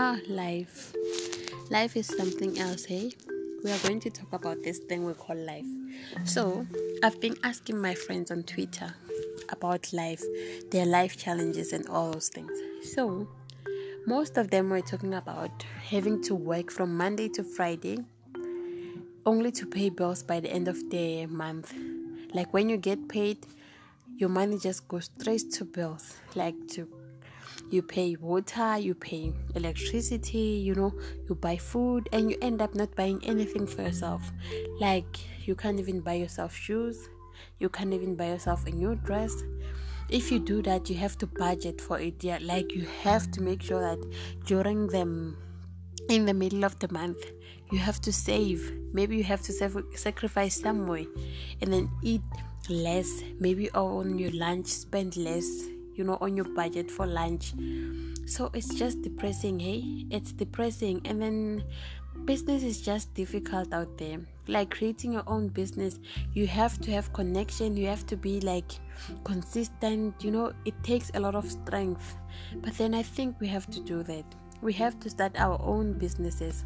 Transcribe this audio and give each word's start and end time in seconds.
Ah, 0.00 0.16
life. 0.28 0.94
Life 1.70 1.96
is 1.96 2.06
something 2.06 2.56
else, 2.60 2.84
hey? 2.84 3.10
We 3.64 3.72
are 3.72 3.78
going 3.78 3.98
to 3.98 4.10
talk 4.10 4.32
about 4.32 4.62
this 4.62 4.78
thing 4.78 5.04
we 5.04 5.12
call 5.12 5.34
life. 5.34 5.66
So, 6.22 6.64
I've 7.02 7.20
been 7.20 7.34
asking 7.42 7.80
my 7.80 7.96
friends 7.96 8.30
on 8.30 8.44
Twitter 8.44 8.94
about 9.48 9.92
life, 9.92 10.22
their 10.70 10.86
life 10.86 11.16
challenges, 11.16 11.72
and 11.72 11.88
all 11.88 12.12
those 12.12 12.28
things. 12.28 12.52
So, 12.94 13.26
most 14.06 14.38
of 14.38 14.50
them 14.50 14.70
were 14.70 14.82
talking 14.82 15.14
about 15.14 15.64
having 15.90 16.22
to 16.22 16.34
work 16.36 16.70
from 16.70 16.96
Monday 16.96 17.28
to 17.30 17.42
Friday 17.42 17.98
only 19.26 19.50
to 19.50 19.66
pay 19.66 19.90
bills 19.90 20.22
by 20.22 20.38
the 20.38 20.48
end 20.48 20.68
of 20.68 20.78
the 20.90 21.26
month. 21.26 21.74
Like 22.32 22.54
when 22.54 22.68
you 22.68 22.76
get 22.76 23.08
paid, 23.08 23.38
your 24.16 24.28
money 24.28 24.60
just 24.60 24.86
goes 24.86 25.10
straight 25.18 25.50
to 25.54 25.64
bills, 25.64 26.18
like 26.36 26.54
to 26.74 26.86
you 27.70 27.82
pay 27.82 28.16
water, 28.16 28.78
you 28.78 28.94
pay 28.94 29.32
electricity, 29.54 30.38
you 30.38 30.74
know, 30.74 30.92
you 31.28 31.34
buy 31.34 31.56
food, 31.56 32.08
and 32.12 32.30
you 32.30 32.36
end 32.40 32.62
up 32.62 32.74
not 32.74 32.94
buying 32.96 33.20
anything 33.24 33.66
for 33.66 33.82
yourself. 33.82 34.32
Like, 34.80 35.18
you 35.46 35.54
can't 35.54 35.78
even 35.78 36.00
buy 36.00 36.14
yourself 36.14 36.54
shoes, 36.54 37.08
you 37.58 37.68
can't 37.68 37.92
even 37.92 38.14
buy 38.14 38.28
yourself 38.28 38.66
a 38.66 38.70
new 38.70 38.94
dress. 38.96 39.34
If 40.08 40.32
you 40.32 40.38
do 40.38 40.62
that, 40.62 40.88
you 40.88 40.96
have 40.96 41.18
to 41.18 41.26
budget 41.26 41.80
for 41.80 41.98
it. 42.00 42.24
Yeah, 42.24 42.38
like 42.40 42.72
you 42.72 42.86
have 43.02 43.30
to 43.32 43.42
make 43.42 43.62
sure 43.62 43.80
that 43.80 43.98
during 44.46 44.86
them 44.86 45.36
in 46.08 46.24
the 46.24 46.32
middle 46.32 46.64
of 46.64 46.78
the 46.78 46.90
month, 46.90 47.18
you 47.70 47.78
have 47.78 48.00
to 48.00 48.12
save. 48.12 48.72
Maybe 48.94 49.18
you 49.18 49.24
have 49.24 49.42
to 49.42 49.52
sacrifice 49.94 50.58
some 50.58 50.86
way, 50.86 51.06
and 51.60 51.70
then 51.72 51.90
eat 52.02 52.22
less. 52.70 53.22
Maybe 53.38 53.70
on 53.72 54.18
your 54.18 54.30
lunch, 54.30 54.66
spend 54.68 55.16
less 55.18 55.46
you 55.98 56.04
know 56.04 56.18
on 56.20 56.36
your 56.36 56.46
budget 56.54 56.90
for 56.90 57.06
lunch. 57.06 57.54
So 58.26 58.50
it's 58.54 58.74
just 58.74 59.02
depressing 59.02 59.58
hey? 59.58 60.06
It's 60.10 60.32
depressing. 60.32 61.00
And 61.04 61.20
then 61.20 61.64
business 62.24 62.62
is 62.62 62.80
just 62.80 63.12
difficult 63.14 63.72
out 63.72 63.98
there. 63.98 64.20
Like 64.46 64.70
creating 64.70 65.12
your 65.12 65.24
own 65.26 65.48
business 65.48 65.98
you 66.32 66.46
have 66.46 66.80
to 66.80 66.90
have 66.92 67.12
connection. 67.12 67.76
You 67.76 67.86
have 67.88 68.06
to 68.06 68.16
be 68.16 68.40
like 68.40 68.72
consistent. 69.24 70.14
You 70.22 70.30
know 70.30 70.52
it 70.64 70.74
takes 70.82 71.10
a 71.14 71.20
lot 71.20 71.34
of 71.34 71.50
strength. 71.50 72.16
But 72.56 72.74
then 72.78 72.94
i 72.94 73.02
think 73.02 73.40
we 73.40 73.48
have 73.48 73.68
to 73.70 73.80
do 73.80 74.02
that. 74.04 74.24
We 74.60 74.72
have 74.74 74.98
to 75.00 75.10
start 75.10 75.32
our 75.36 75.60
own 75.62 75.92
businesses. 75.94 76.64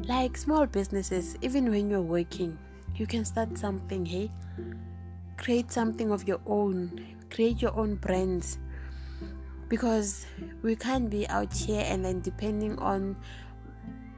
Like 0.00 0.36
small 0.36 0.66
businesses 0.66 1.36
even 1.42 1.70
when 1.70 1.90
you're 1.90 2.02
working 2.02 2.58
you 2.96 3.06
can 3.06 3.24
start 3.24 3.58
something 3.58 4.06
hey? 4.06 4.30
Create 5.36 5.72
something 5.72 6.12
of 6.12 6.28
your 6.28 6.40
own. 6.46 7.04
Create 7.30 7.60
your 7.60 7.76
own 7.76 7.96
brands 7.96 8.58
because 9.74 10.24
we 10.62 10.76
can't 10.76 11.10
be 11.10 11.28
out 11.28 11.52
here 11.52 11.84
and 11.84 12.04
then 12.04 12.20
depending 12.20 12.78
on 12.78 13.16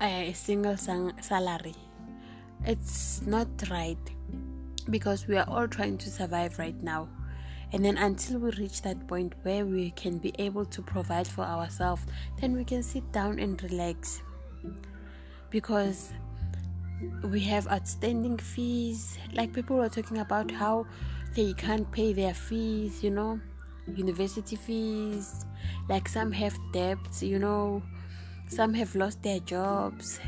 a 0.02 0.30
single 0.34 0.76
salary. 0.76 1.74
It's 2.66 3.22
not 3.22 3.48
right 3.70 3.96
because 4.90 5.27
we 5.27 5.38
are 5.38 5.48
all 5.48 5.66
trying 5.66 5.96
to 5.96 6.10
survive 6.10 6.58
right 6.58 6.78
now. 6.82 7.08
And 7.72 7.82
then 7.82 7.96
until 7.96 8.38
we 8.38 8.50
reach 8.50 8.82
that 8.82 9.08
point 9.08 9.32
where 9.44 9.64
we 9.64 9.92
can 9.92 10.18
be 10.18 10.34
able 10.38 10.66
to 10.66 10.82
provide 10.82 11.27
for 11.27 11.44
ourselves 11.44 12.02
then 12.38 12.54
we 12.54 12.62
can 12.62 12.82
sit 12.82 13.10
down 13.10 13.38
and 13.38 13.62
relax. 13.62 14.20
Because 15.48 16.12
we 17.24 17.40
have 17.40 17.66
outstanding 17.68 18.36
fees. 18.36 19.16
Like 19.32 19.54
people 19.54 19.78
were 19.78 19.88
talking 19.88 20.18
about 20.18 20.50
how 20.50 20.84
they 21.34 21.54
can't 21.54 21.90
pay 21.92 22.12
their 22.12 22.34
fees 22.34 23.02
you 23.02 23.10
know 23.10 23.40
university 23.95 24.56
fees. 24.56 25.47
Like 25.89 26.09
some 26.09 26.33
have 26.33 26.56
debts 26.73 27.23
you 27.23 27.39
know. 27.39 27.83
Some 28.48 28.75
have 28.75 28.95
lost 28.95 29.23
their 29.23 29.41
jobs 29.41 30.20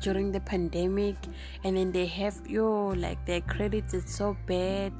during 0.00 0.30
the 0.32 0.40
pandemic 0.40 1.16
and 1.64 1.76
then 1.76 1.92
they 1.92 2.06
have 2.06 2.40
yo 2.46 2.88
like 2.88 3.24
their 3.26 3.40
credit 3.42 3.92
is 3.92 4.04
so 4.06 4.36
bad. 4.46 4.92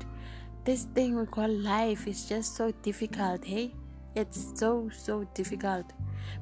This 0.64 0.84
thing 0.94 1.16
we 1.16 1.24
call 1.26 1.48
life 1.48 2.06
is 2.06 2.28
just 2.28 2.56
so 2.56 2.72
difficult 2.82 3.44
hey? 3.44 3.74
It's 4.14 4.58
so 4.58 4.90
so 4.92 5.24
difficult. 5.34 5.92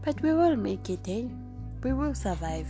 But 0.04 0.20
we 0.22 0.32
will 0.32 0.56
make 0.56 0.90
it 0.90 1.06
hey? 1.06 1.28
We 1.82 1.92
will 1.92 2.14
survive. 2.14 2.66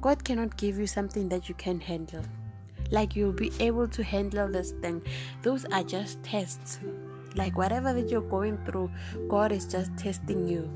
God 0.00 0.22
cannot 0.22 0.56
give 0.56 0.78
you 0.78 0.86
something 0.86 1.28
that 1.28 1.48
you 1.48 1.54
can 1.54 1.80
handle. 1.80 2.24
Like 2.90 3.16
you'll 3.16 3.32
be 3.32 3.50
able 3.58 3.88
to 3.88 4.04
handle 4.04 4.48
this 4.48 4.72
thing. 4.82 5.02
Those 5.42 5.64
are 5.66 5.82
just 5.82 6.22
tests 6.22 6.78
like 7.34 7.56
whatever 7.56 7.92
that 7.92 8.08
you're 8.08 8.20
going 8.20 8.58
through, 8.64 8.90
God 9.28 9.52
is 9.52 9.66
just 9.66 9.96
testing 9.96 10.46
you. 10.46 10.70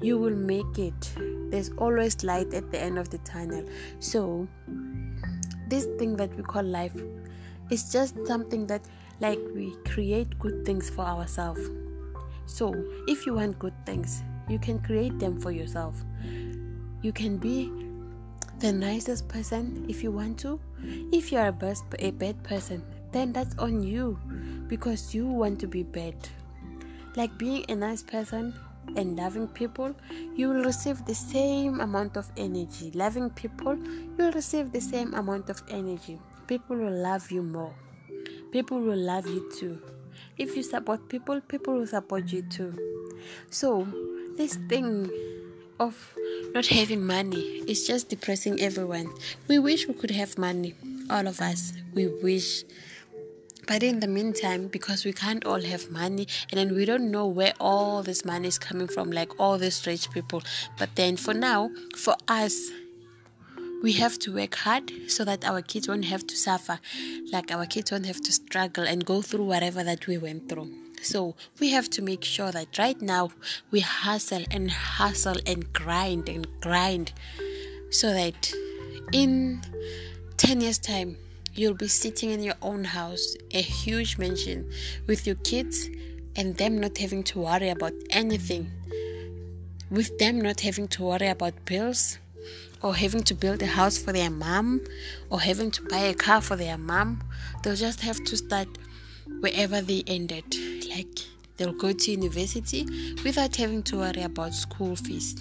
You 0.00 0.18
will 0.18 0.36
make 0.36 0.78
it. 0.78 1.14
There's 1.50 1.70
always 1.78 2.22
light 2.22 2.52
at 2.52 2.70
the 2.70 2.80
end 2.80 2.98
of 2.98 3.08
the 3.08 3.18
tunnel. 3.18 3.64
So, 3.98 4.46
this 5.68 5.86
thing 5.98 6.16
that 6.16 6.34
we 6.36 6.42
call 6.42 6.62
life 6.62 6.94
is 7.70 7.90
just 7.90 8.14
something 8.26 8.66
that, 8.66 8.82
like, 9.20 9.40
we 9.54 9.74
create 9.86 10.38
good 10.38 10.64
things 10.66 10.90
for 10.90 11.02
ourselves. 11.02 11.70
So, 12.44 12.74
if 13.08 13.24
you 13.26 13.34
want 13.34 13.58
good 13.58 13.74
things, 13.86 14.22
you 14.48 14.58
can 14.58 14.78
create 14.80 15.18
them 15.18 15.40
for 15.40 15.50
yourself. 15.50 16.04
You 17.02 17.12
can 17.12 17.38
be 17.38 17.72
the 18.58 18.72
nicest 18.72 19.28
person 19.28 19.86
if 19.88 20.02
you 20.02 20.10
want 20.10 20.38
to. 20.40 20.60
If 21.12 21.32
you 21.32 21.38
are 21.38 21.48
a 21.48 21.52
bad, 21.52 21.78
a 21.98 22.10
bad 22.10 22.42
person, 22.42 22.84
then 23.12 23.32
that's 23.32 23.56
on 23.58 23.82
you 23.82 24.18
because 24.68 25.14
you 25.14 25.26
want 25.26 25.60
to 25.60 25.66
be 25.66 25.82
bad. 25.82 26.14
Like 27.16 27.36
being 27.38 27.64
a 27.68 27.74
nice 27.74 28.02
person 28.02 28.54
and 28.96 29.16
loving 29.16 29.48
people, 29.48 29.94
you 30.34 30.48
will 30.48 30.64
receive 30.64 31.04
the 31.04 31.14
same 31.14 31.80
amount 31.80 32.16
of 32.16 32.30
energy. 32.36 32.90
Loving 32.94 33.30
people, 33.30 33.78
you'll 34.18 34.32
receive 34.32 34.72
the 34.72 34.80
same 34.80 35.14
amount 35.14 35.50
of 35.50 35.62
energy. 35.70 36.18
People 36.46 36.76
will 36.76 37.02
love 37.02 37.30
you 37.30 37.42
more. 37.42 37.74
People 38.52 38.80
will 38.80 38.98
love 38.98 39.26
you 39.26 39.50
too. 39.58 39.80
If 40.38 40.56
you 40.56 40.62
support 40.62 41.08
people, 41.08 41.40
people 41.40 41.74
will 41.74 41.86
support 41.86 42.32
you 42.32 42.42
too. 42.42 42.76
So, 43.50 43.86
this 44.36 44.56
thing 44.68 45.10
of 45.80 46.14
not 46.54 46.66
having 46.66 47.04
money 47.06 47.62
is 47.66 47.86
just 47.86 48.08
depressing 48.08 48.60
everyone. 48.60 49.12
We 49.48 49.58
wish 49.58 49.88
we 49.88 49.94
could 49.94 50.10
have 50.10 50.38
money, 50.38 50.74
all 51.10 51.26
of 51.26 51.40
us. 51.40 51.72
We 51.94 52.08
wish 52.22 52.64
but 53.66 53.82
in 53.82 54.00
the 54.00 54.06
meantime, 54.06 54.68
because 54.68 55.04
we 55.04 55.12
can't 55.12 55.44
all 55.44 55.60
have 55.60 55.90
money 55.90 56.26
and 56.50 56.58
then 56.58 56.74
we 56.74 56.84
don't 56.84 57.10
know 57.10 57.26
where 57.26 57.52
all 57.58 58.02
this 58.02 58.24
money 58.24 58.48
is 58.48 58.58
coming 58.58 58.86
from, 58.86 59.10
like 59.10 59.38
all 59.40 59.58
these 59.58 59.86
rich 59.86 60.10
people. 60.10 60.42
But 60.78 60.94
then 60.94 61.16
for 61.16 61.34
now, 61.34 61.70
for 61.96 62.16
us, 62.28 62.70
we 63.82 63.92
have 63.92 64.18
to 64.20 64.34
work 64.34 64.54
hard 64.54 64.90
so 65.08 65.24
that 65.24 65.44
our 65.44 65.62
kids 65.62 65.88
won't 65.88 66.06
have 66.06 66.26
to 66.26 66.36
suffer, 66.36 66.78
like 67.32 67.52
our 67.52 67.66
kids 67.66 67.92
won't 67.92 68.06
have 68.06 68.20
to 68.22 68.32
struggle 68.32 68.84
and 68.84 69.04
go 69.04 69.20
through 69.22 69.44
whatever 69.44 69.84
that 69.84 70.06
we 70.06 70.16
went 70.18 70.48
through. 70.48 70.72
So 71.02 71.34
we 71.60 71.70
have 71.70 71.90
to 71.90 72.02
make 72.02 72.24
sure 72.24 72.50
that 72.52 72.78
right 72.78 73.00
now 73.00 73.30
we 73.70 73.80
hustle 73.80 74.44
and 74.50 74.70
hustle 74.70 75.36
and 75.46 75.72
grind 75.72 76.28
and 76.28 76.46
grind 76.60 77.12
so 77.90 78.12
that 78.12 78.52
in 79.12 79.62
10 80.38 80.60
years' 80.62 80.78
time 80.78 81.16
you'll 81.58 81.74
be 81.74 81.88
sitting 81.88 82.30
in 82.30 82.42
your 82.42 82.54
own 82.62 82.84
house, 82.84 83.36
a 83.50 83.60
huge 83.60 84.18
mansion, 84.18 84.70
with 85.06 85.26
your 85.26 85.36
kids 85.36 85.88
and 86.36 86.56
them 86.56 86.78
not 86.80 86.98
having 86.98 87.22
to 87.24 87.40
worry 87.40 87.70
about 87.70 87.94
anything. 88.10 88.70
With 89.90 90.18
them 90.18 90.40
not 90.40 90.60
having 90.60 90.88
to 90.88 91.02
worry 91.02 91.28
about 91.28 91.64
bills 91.64 92.18
or 92.82 92.94
having 92.94 93.22
to 93.24 93.34
build 93.34 93.62
a 93.62 93.66
house 93.66 93.96
for 93.96 94.12
their 94.12 94.30
mom 94.30 94.82
or 95.30 95.40
having 95.40 95.70
to 95.70 95.82
buy 95.82 95.98
a 95.98 96.14
car 96.14 96.40
for 96.40 96.56
their 96.56 96.76
mom. 96.76 97.22
They'll 97.62 97.76
just 97.76 98.00
have 98.00 98.22
to 98.24 98.36
start 98.36 98.68
wherever 99.40 99.80
they 99.80 100.02
ended. 100.06 100.44
Like 100.90 101.20
they'll 101.56 101.72
go 101.72 101.92
to 101.92 102.10
university 102.10 102.86
without 103.24 103.56
having 103.56 103.82
to 103.84 103.98
worry 103.98 104.22
about 104.22 104.54
school 104.54 104.96
fees 104.96 105.34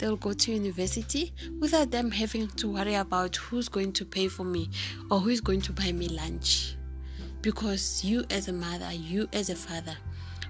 they'll 0.00 0.16
go 0.16 0.32
to 0.32 0.52
university 0.52 1.32
without 1.60 1.90
them 1.90 2.10
having 2.10 2.48
to 2.48 2.68
worry 2.68 2.94
about 2.94 3.36
who's 3.36 3.68
going 3.68 3.92
to 3.92 4.04
pay 4.04 4.28
for 4.28 4.44
me 4.44 4.70
or 5.10 5.20
who's 5.20 5.42
going 5.42 5.60
to 5.60 5.72
buy 5.72 5.92
me 5.92 6.08
lunch. 6.08 6.74
Because 7.42 8.02
you, 8.02 8.24
as 8.30 8.48
a 8.48 8.52
mother, 8.52 8.92
you, 8.92 9.28
as 9.32 9.50
a 9.50 9.54
father, 9.54 9.96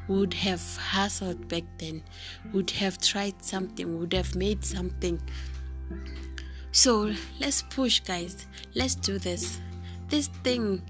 would 0.09 0.33
have 0.35 0.61
hustled 0.77 1.49
back 1.49 1.65
then, 1.79 2.03
would 2.53 2.71
have 2.71 2.99
tried 2.99 3.45
something, 3.45 3.99
would 3.99 4.13
have 4.13 4.35
made 4.35 4.65
something. 4.65 5.21
So 6.73 7.13
let's 7.41 7.63
push, 7.63 8.01
guys. 8.01 8.47
Let's 8.75 8.95
do 8.95 9.19
this. 9.19 9.61
This 10.09 10.29
thing 10.45 10.83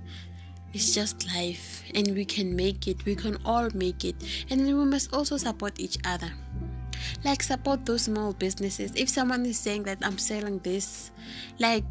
is 0.73 0.95
just 0.95 1.27
life, 1.35 1.83
and 1.95 2.09
we 2.15 2.25
can 2.25 2.55
make 2.55 2.87
it. 2.89 3.05
We 3.05 3.15
can 3.15 3.39
all 3.45 3.69
make 3.75 4.05
it, 4.05 4.17
and 4.51 4.67
we 4.67 4.73
must 4.73 5.13
also 5.15 5.39
support 5.39 5.81
each 5.81 5.99
other 6.05 6.31
like 7.25 7.43
support 7.43 7.85
those 7.85 8.03
small 8.03 8.33
businesses. 8.33 8.93
If 8.95 9.09
someone 9.09 9.45
is 9.47 9.59
saying 9.59 9.85
that 9.85 9.99
i'm 10.03 10.19
selling 10.19 10.59
this 10.61 11.11
like 11.59 11.85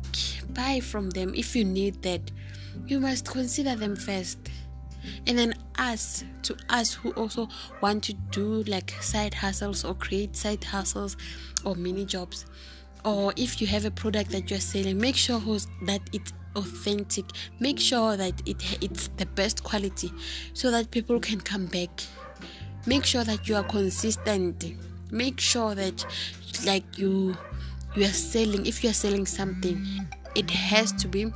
buy 0.53 0.79
from 0.79 1.09
them 1.11 1.33
if 1.35 1.55
you 1.55 1.65
need 1.65 2.01
that. 2.03 2.21
You 2.87 2.99
must 2.99 3.25
consider 3.25 3.75
them 3.75 3.95
first. 3.95 4.39
And 5.27 5.37
then 5.37 5.53
us 5.77 6.23
to 6.43 6.55
us 6.69 6.93
who 6.93 7.11
also 7.11 7.47
want 7.81 8.03
to 8.05 8.13
do 8.31 8.63
like 8.63 8.91
side 9.01 9.33
hustles 9.33 9.85
or 9.85 9.93
create 9.93 10.35
side 10.35 10.63
hustles 10.63 11.17
or 11.63 11.75
mini 11.75 12.05
jobs. 12.05 12.45
Or 13.05 13.33
if 13.37 13.61
you 13.61 13.67
have 13.67 13.85
a 13.85 13.91
product 13.91 14.31
that 14.31 14.49
you're 14.49 14.59
selling 14.59 14.97
make 14.97 15.15
sure 15.15 15.39
that 15.83 16.01
it's 16.13 16.33
authentic. 16.55 17.25
Make 17.59 17.79
sure 17.79 18.17
that 18.17 18.41
it 18.47 18.81
it's 18.81 19.09
the 19.17 19.25
best 19.25 19.63
quality 19.63 20.11
so 20.53 20.71
that 20.71 20.91
people 20.91 21.19
can 21.19 21.39
come 21.39 21.65
back. 21.67 21.89
Make 22.85 23.05
sure 23.05 23.23
that 23.23 23.47
you 23.47 23.55
are 23.55 23.63
consistent 23.63 24.65
make 25.11 25.39
sure 25.39 25.75
that 25.75 26.05
like 26.65 26.97
you 26.97 27.35
you 27.95 28.03
are 28.03 28.07
selling 28.07 28.65
if 28.65 28.83
you 28.83 28.89
are 28.89 28.93
selling 28.93 29.25
something 29.25 29.85
it 30.35 30.49
has 30.49 30.91
to 30.91 31.07
be 31.07 31.31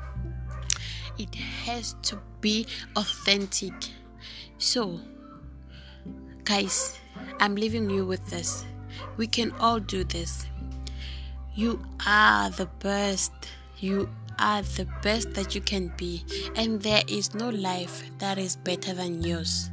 it 1.17 1.35
has 1.35 1.95
to 2.01 2.19
be 2.41 2.65
authentic. 2.95 3.73
So 4.57 4.99
guys 6.43 6.99
i'm 7.39 7.55
leaving 7.55 7.89
you 7.89 8.05
with 8.05 8.25
this. 8.27 8.65
We 9.17 9.27
can 9.27 9.51
all 9.59 9.79
do 9.79 10.03
this. 10.03 10.45
You 11.55 11.83
are 12.05 12.49
the 12.49 12.65
best. 12.79 13.31
You 13.77 14.09
are 14.39 14.61
the 14.61 14.87
best 15.01 15.33
that 15.33 15.55
you 15.55 15.61
can 15.61 15.93
be. 15.97 16.23
And 16.55 16.81
there 16.81 17.03
is 17.07 17.33
no 17.33 17.49
life 17.49 18.03
that 18.19 18.37
is 18.37 18.55
better 18.55 18.93
than 18.93 19.21
yours. 19.21 19.69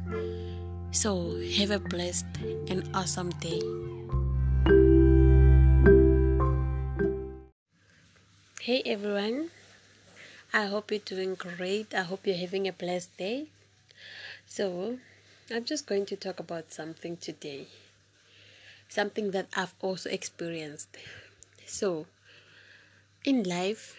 So 0.91 1.39
have 1.57 1.71
a 1.71 1.79
blessed 1.79 2.25
and 2.67 2.89
awesome 2.93 3.29
day 3.41 3.61
Hey 8.71 8.83
everyone, 8.85 9.49
I 10.53 10.67
hope 10.67 10.91
you're 10.91 11.01
doing 11.03 11.35
great. 11.35 11.93
I 11.93 12.03
hope 12.03 12.25
you're 12.25 12.37
having 12.37 12.69
a 12.69 12.71
blessed 12.71 13.17
day. 13.17 13.47
So, 14.45 14.97
I'm 15.53 15.65
just 15.65 15.85
going 15.85 16.05
to 16.05 16.15
talk 16.15 16.39
about 16.39 16.71
something 16.71 17.17
today, 17.17 17.67
something 18.87 19.31
that 19.31 19.47
I've 19.57 19.73
also 19.81 20.09
experienced. 20.09 20.87
So, 21.65 22.05
in 23.25 23.43
life, 23.43 23.97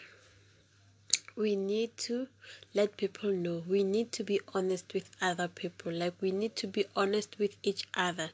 we 1.36 1.54
need 1.54 1.94
to 2.08 2.28
let 2.74 2.96
people 2.96 3.30
know. 3.32 3.62
We 3.68 3.84
need 3.84 4.12
to 4.12 4.24
be 4.24 4.40
honest 4.54 4.94
with 4.94 5.10
other 5.20 5.48
people. 5.48 5.92
Like 5.92 6.14
we 6.20 6.30
need 6.30 6.56
to 6.56 6.66
be 6.66 6.86
honest 6.96 7.38
with 7.38 7.56
each 7.62 7.84
other. 7.94 8.30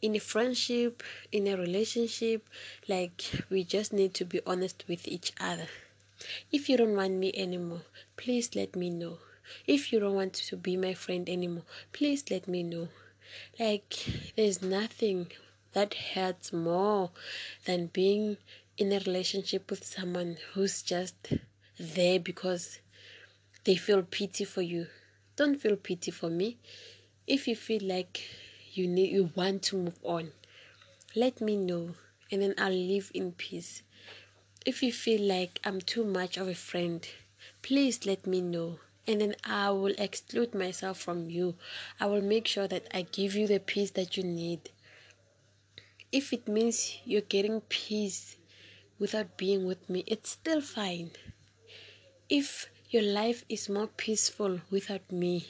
In 0.00 0.14
a 0.14 0.20
friendship 0.20 1.02
in 1.32 1.46
a 1.48 1.56
relationship 1.56 2.48
like 2.88 3.22
we 3.50 3.64
just 3.64 3.92
need 3.92 4.14
to 4.14 4.24
be 4.24 4.40
honest 4.46 4.84
with 4.88 5.08
each 5.08 5.32
other. 5.40 5.66
If 6.52 6.68
you 6.68 6.76
don't 6.76 6.94
want 6.96 7.14
me 7.14 7.32
anymore 7.34 7.82
please 8.16 8.54
let 8.54 8.76
me 8.76 8.90
know. 8.90 9.18
If 9.66 9.92
you 9.92 9.98
don't 10.00 10.14
want 10.14 10.34
to 10.34 10.56
be 10.56 10.76
my 10.76 10.94
friend 10.94 11.28
anymore 11.28 11.64
please 11.92 12.24
let 12.30 12.46
me 12.46 12.62
know. 12.62 12.88
Like 13.58 13.96
there's 14.36 14.62
nothing 14.62 15.32
that 15.72 15.94
hurts 15.94 16.52
more 16.52 17.10
than 17.64 17.86
being 17.86 18.36
in 18.78 18.92
a 18.92 18.98
relationship 19.00 19.70
with 19.70 19.84
someone 19.84 20.36
who's 20.52 20.82
just 20.82 21.32
there 21.78 22.20
because 22.20 22.78
they 23.64 23.76
feel 23.76 24.02
pity 24.02 24.44
for 24.44 24.62
you. 24.62 24.86
Don't 25.36 25.60
feel 25.60 25.76
pity 25.76 26.10
for 26.10 26.28
me. 26.28 26.58
If 27.26 27.46
you 27.46 27.56
feel 27.56 27.80
like 27.82 28.22
you 28.72 28.86
need 28.88 29.12
you 29.12 29.30
want 29.34 29.62
to 29.64 29.76
move 29.76 29.98
on, 30.02 30.32
let 31.14 31.40
me 31.40 31.56
know 31.56 31.94
and 32.30 32.42
then 32.42 32.54
I'll 32.58 32.72
live 32.72 33.10
in 33.14 33.32
peace. 33.32 33.82
If 34.64 34.82
you 34.82 34.92
feel 34.92 35.20
like 35.20 35.60
I'm 35.64 35.80
too 35.80 36.04
much 36.04 36.36
of 36.36 36.48
a 36.48 36.54
friend, 36.54 37.06
please 37.62 38.06
let 38.06 38.26
me 38.26 38.40
know 38.40 38.78
and 39.06 39.20
then 39.20 39.34
I 39.44 39.70
will 39.70 39.94
exclude 39.98 40.54
myself 40.54 40.98
from 40.98 41.28
you. 41.28 41.56
I 42.00 42.06
will 42.06 42.22
make 42.22 42.46
sure 42.46 42.68
that 42.68 42.86
I 42.94 43.02
give 43.02 43.34
you 43.34 43.46
the 43.46 43.60
peace 43.60 43.90
that 43.92 44.16
you 44.16 44.22
need. 44.22 44.70
If 46.10 46.32
it 46.32 46.46
means 46.46 46.98
you're 47.04 47.22
getting 47.22 47.60
peace 47.62 48.36
without 48.98 49.36
being 49.36 49.66
with 49.66 49.88
me, 49.88 50.04
it's 50.06 50.30
still 50.30 50.60
fine. 50.60 51.10
If 52.28 52.68
your 52.92 53.02
life 53.02 53.42
is 53.48 53.70
more 53.70 53.86
peaceful 53.86 54.60
without 54.70 55.10
me, 55.10 55.46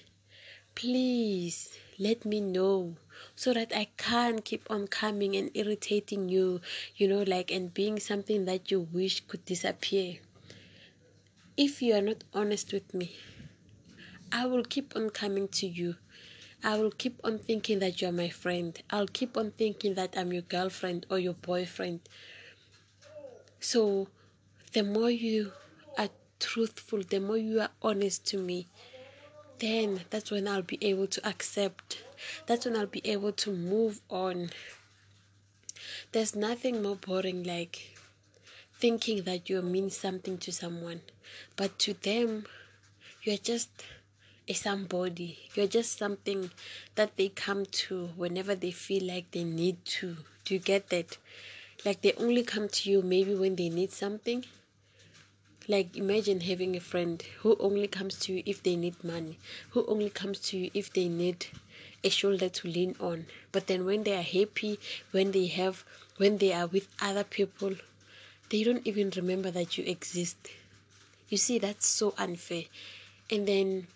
please 0.77 1.77
let 1.99 2.25
me 2.25 2.41
know 2.41 2.94
so 3.35 3.53
that 3.53 3.73
I 3.75 3.89
can't 3.97 4.44
keep 4.44 4.71
on 4.71 4.87
coming 4.87 5.35
and 5.35 5.50
irritating 5.53 6.29
you, 6.29 6.61
you 6.94 7.09
know, 7.09 7.25
like 7.27 7.50
and 7.50 7.75
being 7.75 7.99
something 7.99 8.44
that 8.44 8.71
you 8.71 8.87
wish 8.93 9.27
could 9.27 9.44
disappear. 9.44 10.19
If 11.56 11.83
you 11.83 11.94
are 11.94 12.00
not 12.00 12.23
honest 12.33 12.73
with 12.73 12.94
me, 12.94 13.17
I 14.31 14.47
will 14.47 14.62
keep 14.62 14.94
on 14.94 15.11
coming 15.11 15.49
to 15.49 15.67
you. 15.67 15.97
I 16.62 16.79
will 16.79 16.93
keep 16.93 17.19
on 17.25 17.41
thinking 17.41 17.81
that 17.81 18.00
you're 18.00 18.12
my 18.12 18.29
friend. 18.29 18.81
I'll 18.89 19.09
keep 19.09 19.37
on 19.37 19.50
thinking 19.50 19.94
that 19.94 20.15
I'm 20.17 20.33
your 20.33 20.43
girlfriend 20.43 21.06
or 21.11 21.19
your 21.19 21.35
boyfriend. 21.35 22.00
So, 23.59 24.06
the 24.75 24.85
more 24.85 25.11
you 25.11 25.49
are 25.49 25.62
truthful, 26.43 27.03
the 27.09 27.21
more 27.21 27.39
you 27.39 27.61
are 27.61 27.71
honest 27.81 28.27
to 28.27 28.37
me, 28.37 28.67
then 29.61 30.00
that's 30.11 30.31
when 30.31 30.49
I'll 30.49 30.62
be 30.62 30.79
able 30.83 31.06
to 31.06 31.27
accept. 31.27 32.03
That's 32.47 32.67
when 32.67 32.77
I'll 32.77 32.87
be 32.87 33.06
able 33.06 33.33
to 33.33 33.53
move 33.53 34.00
on. 34.11 34.50
There's 36.11 36.35
nothing 36.35 36.83
more 36.83 36.97
boring 36.97 37.44
like 37.44 37.97
thinking 38.79 39.23
that 39.23 39.49
you 39.49 39.62
mean 39.62 39.89
something 39.89 40.37
to 40.39 40.53
someone, 40.53 41.00
but 41.56 41.79
to 41.79 41.94
them, 41.94 42.47
you're 43.23 43.37
just 43.37 43.71
a 44.49 44.53
somebody. 44.53 45.39
You're 45.55 45.69
just 45.69 45.97
something 45.97 46.50
that 46.97 47.17
they 47.17 47.29
come 47.29 47.67
to 47.87 48.06
whenever 48.17 48.56
they 48.56 48.73
feel 48.73 49.05
like 49.06 49.31
they 49.31 49.44
need 49.44 49.85
to. 50.00 50.17
Do 50.44 50.55
you 50.55 50.61
get 50.61 50.89
that? 50.89 51.17
Like 51.85 52.03
they 52.03 52.15
only 52.15 52.43
come 52.43 52.69
to 52.69 52.91
you 52.91 53.03
maybe 53.03 53.35
when 53.37 53.55
they 53.55 53.69
need 53.69 53.93
something 53.93 54.44
like 55.69 55.97
imagine 55.97 56.41
having 56.41 56.75
a 56.76 56.81
friend 56.81 57.23
who 57.41 57.56
only 57.61 57.87
comes 57.87 58.19
to 58.20 58.32
you 58.32 58.43
if 58.44 58.62
they 58.62 58.76
need 58.76 59.03
money, 59.05 59.38
who 59.70 59.87
only 59.87 60.11
comes 60.11 60.38
to 60.41 60.59
you 60.59 60.70
if 60.75 60.93
they 60.93 61.09
need 61.09 61.47
a 62.05 62.09
shoulder 62.09 62.49
to 62.49 62.69
lean 62.69 62.97
on. 63.00 63.26
But 63.53 63.67
then 63.67 63.85
when 63.85 64.03
they 64.03 64.14
are 64.17 64.23
happy, 64.23 64.79
when 65.12 65.32
they 65.32 65.47
have 65.47 65.85
when 66.17 66.38
they 66.38 66.53
are 66.53 66.67
with 66.67 66.88
other 67.00 67.25
people, 67.25 67.75
they 68.50 68.64
don't 68.64 68.87
even 68.87 69.11
remember 69.17 69.50
that 69.50 69.79
you 69.79 69.85
exist. 69.85 70.37
You 71.29 71.38
see, 71.38 71.59
that's 71.59 71.87
so 71.87 72.15
unfair. 72.19 72.65
And 73.31 73.47
then 73.47 73.87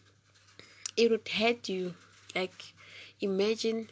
it 0.96 1.10
would 1.10 1.28
hurt 1.28 1.69
you. 1.69 1.94
Like 2.34 2.72
imagine 3.20 3.88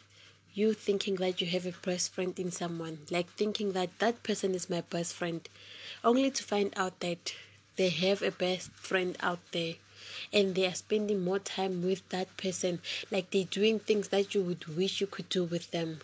you 0.54 0.72
thinking 0.72 1.16
that 1.16 1.40
you 1.40 1.46
have 1.48 1.66
a 1.66 1.74
best 1.84 2.12
friend 2.14 2.38
in 2.38 2.50
someone, 2.50 2.98
like 3.10 3.28
thinking 3.30 3.72
that 3.72 3.98
that 3.98 4.22
person 4.22 4.54
is 4.54 4.70
my 4.70 4.82
best 4.82 5.12
friend, 5.14 5.48
only 6.04 6.30
to 6.30 6.44
find 6.44 6.72
out 6.76 7.00
that 7.00 7.34
they 7.76 7.88
have 7.88 8.22
a 8.22 8.30
best 8.30 8.70
friend 8.72 9.16
out 9.20 9.40
there 9.52 9.74
and 10.32 10.54
they 10.54 10.66
are 10.66 10.74
spending 10.74 11.24
more 11.24 11.38
time 11.38 11.82
with 11.82 12.06
that 12.08 12.36
person. 12.36 12.80
Like 13.10 13.30
they're 13.30 13.44
doing 13.44 13.78
things 13.78 14.08
that 14.08 14.34
you 14.34 14.42
would 14.42 14.66
wish 14.66 15.00
you 15.00 15.06
could 15.06 15.28
do 15.28 15.44
with 15.44 15.70
them. 15.70 16.00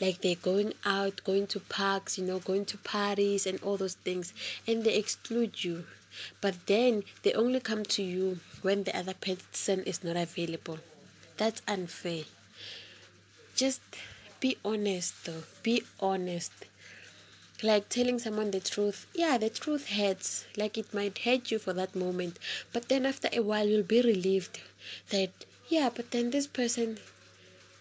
Like 0.00 0.20
they're 0.20 0.36
going 0.36 0.74
out 0.84 1.22
going 1.24 1.46
to 1.48 1.60
parks 1.60 2.18
you 2.18 2.24
know 2.24 2.38
going 2.38 2.64
to 2.66 2.78
parties 2.78 3.46
and 3.46 3.60
all 3.62 3.76
those 3.76 3.94
things. 3.94 4.32
And 4.66 4.84
they 4.84 4.96
exclude 4.96 5.64
you. 5.64 5.84
But 6.40 6.66
then 6.66 7.04
they 7.22 7.32
only 7.32 7.60
come 7.60 7.84
to 7.84 8.02
you 8.02 8.40
when 8.62 8.84
the 8.84 8.96
other 8.96 9.14
person 9.14 9.82
is 9.84 10.04
not 10.04 10.16
available. 10.16 10.78
That's 11.36 11.62
unfair. 11.66 12.24
Just 13.56 13.80
be 14.40 14.56
honest 14.64 15.24
though. 15.24 15.44
Be 15.62 15.82
honest 16.00 16.52
like 17.62 17.88
telling 17.88 18.18
someone 18.18 18.50
the 18.50 18.60
truth 18.60 19.06
yeah 19.14 19.38
the 19.38 19.48
truth 19.48 19.88
hurts 19.90 20.44
like 20.56 20.76
it 20.76 20.92
might 20.92 21.18
hurt 21.18 21.50
you 21.50 21.58
for 21.58 21.72
that 21.72 21.94
moment 21.94 22.38
but 22.72 22.88
then 22.88 23.06
after 23.06 23.28
a 23.32 23.40
while 23.40 23.68
you'll 23.68 23.82
be 23.82 24.02
relieved 24.02 24.60
that 25.10 25.30
yeah 25.68 25.88
but 25.94 26.10
then 26.10 26.30
this 26.30 26.46
person 26.46 26.98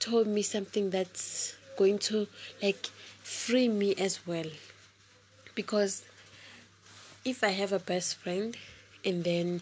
told 0.02 0.26
me 0.26 0.42
something 0.42 0.90
that's 0.90 1.56
going 1.78 2.00
to 2.00 2.28
like 2.62 2.88
free 3.24 3.70
me 3.70 3.94
as 3.96 4.26
well. 4.26 4.50
Because 5.56 6.04
if 7.24 7.44
i 7.44 7.50
have 7.50 7.72
a 7.72 7.78
best 7.78 8.16
friend 8.16 8.58
and 9.06 9.24
then 9.24 9.62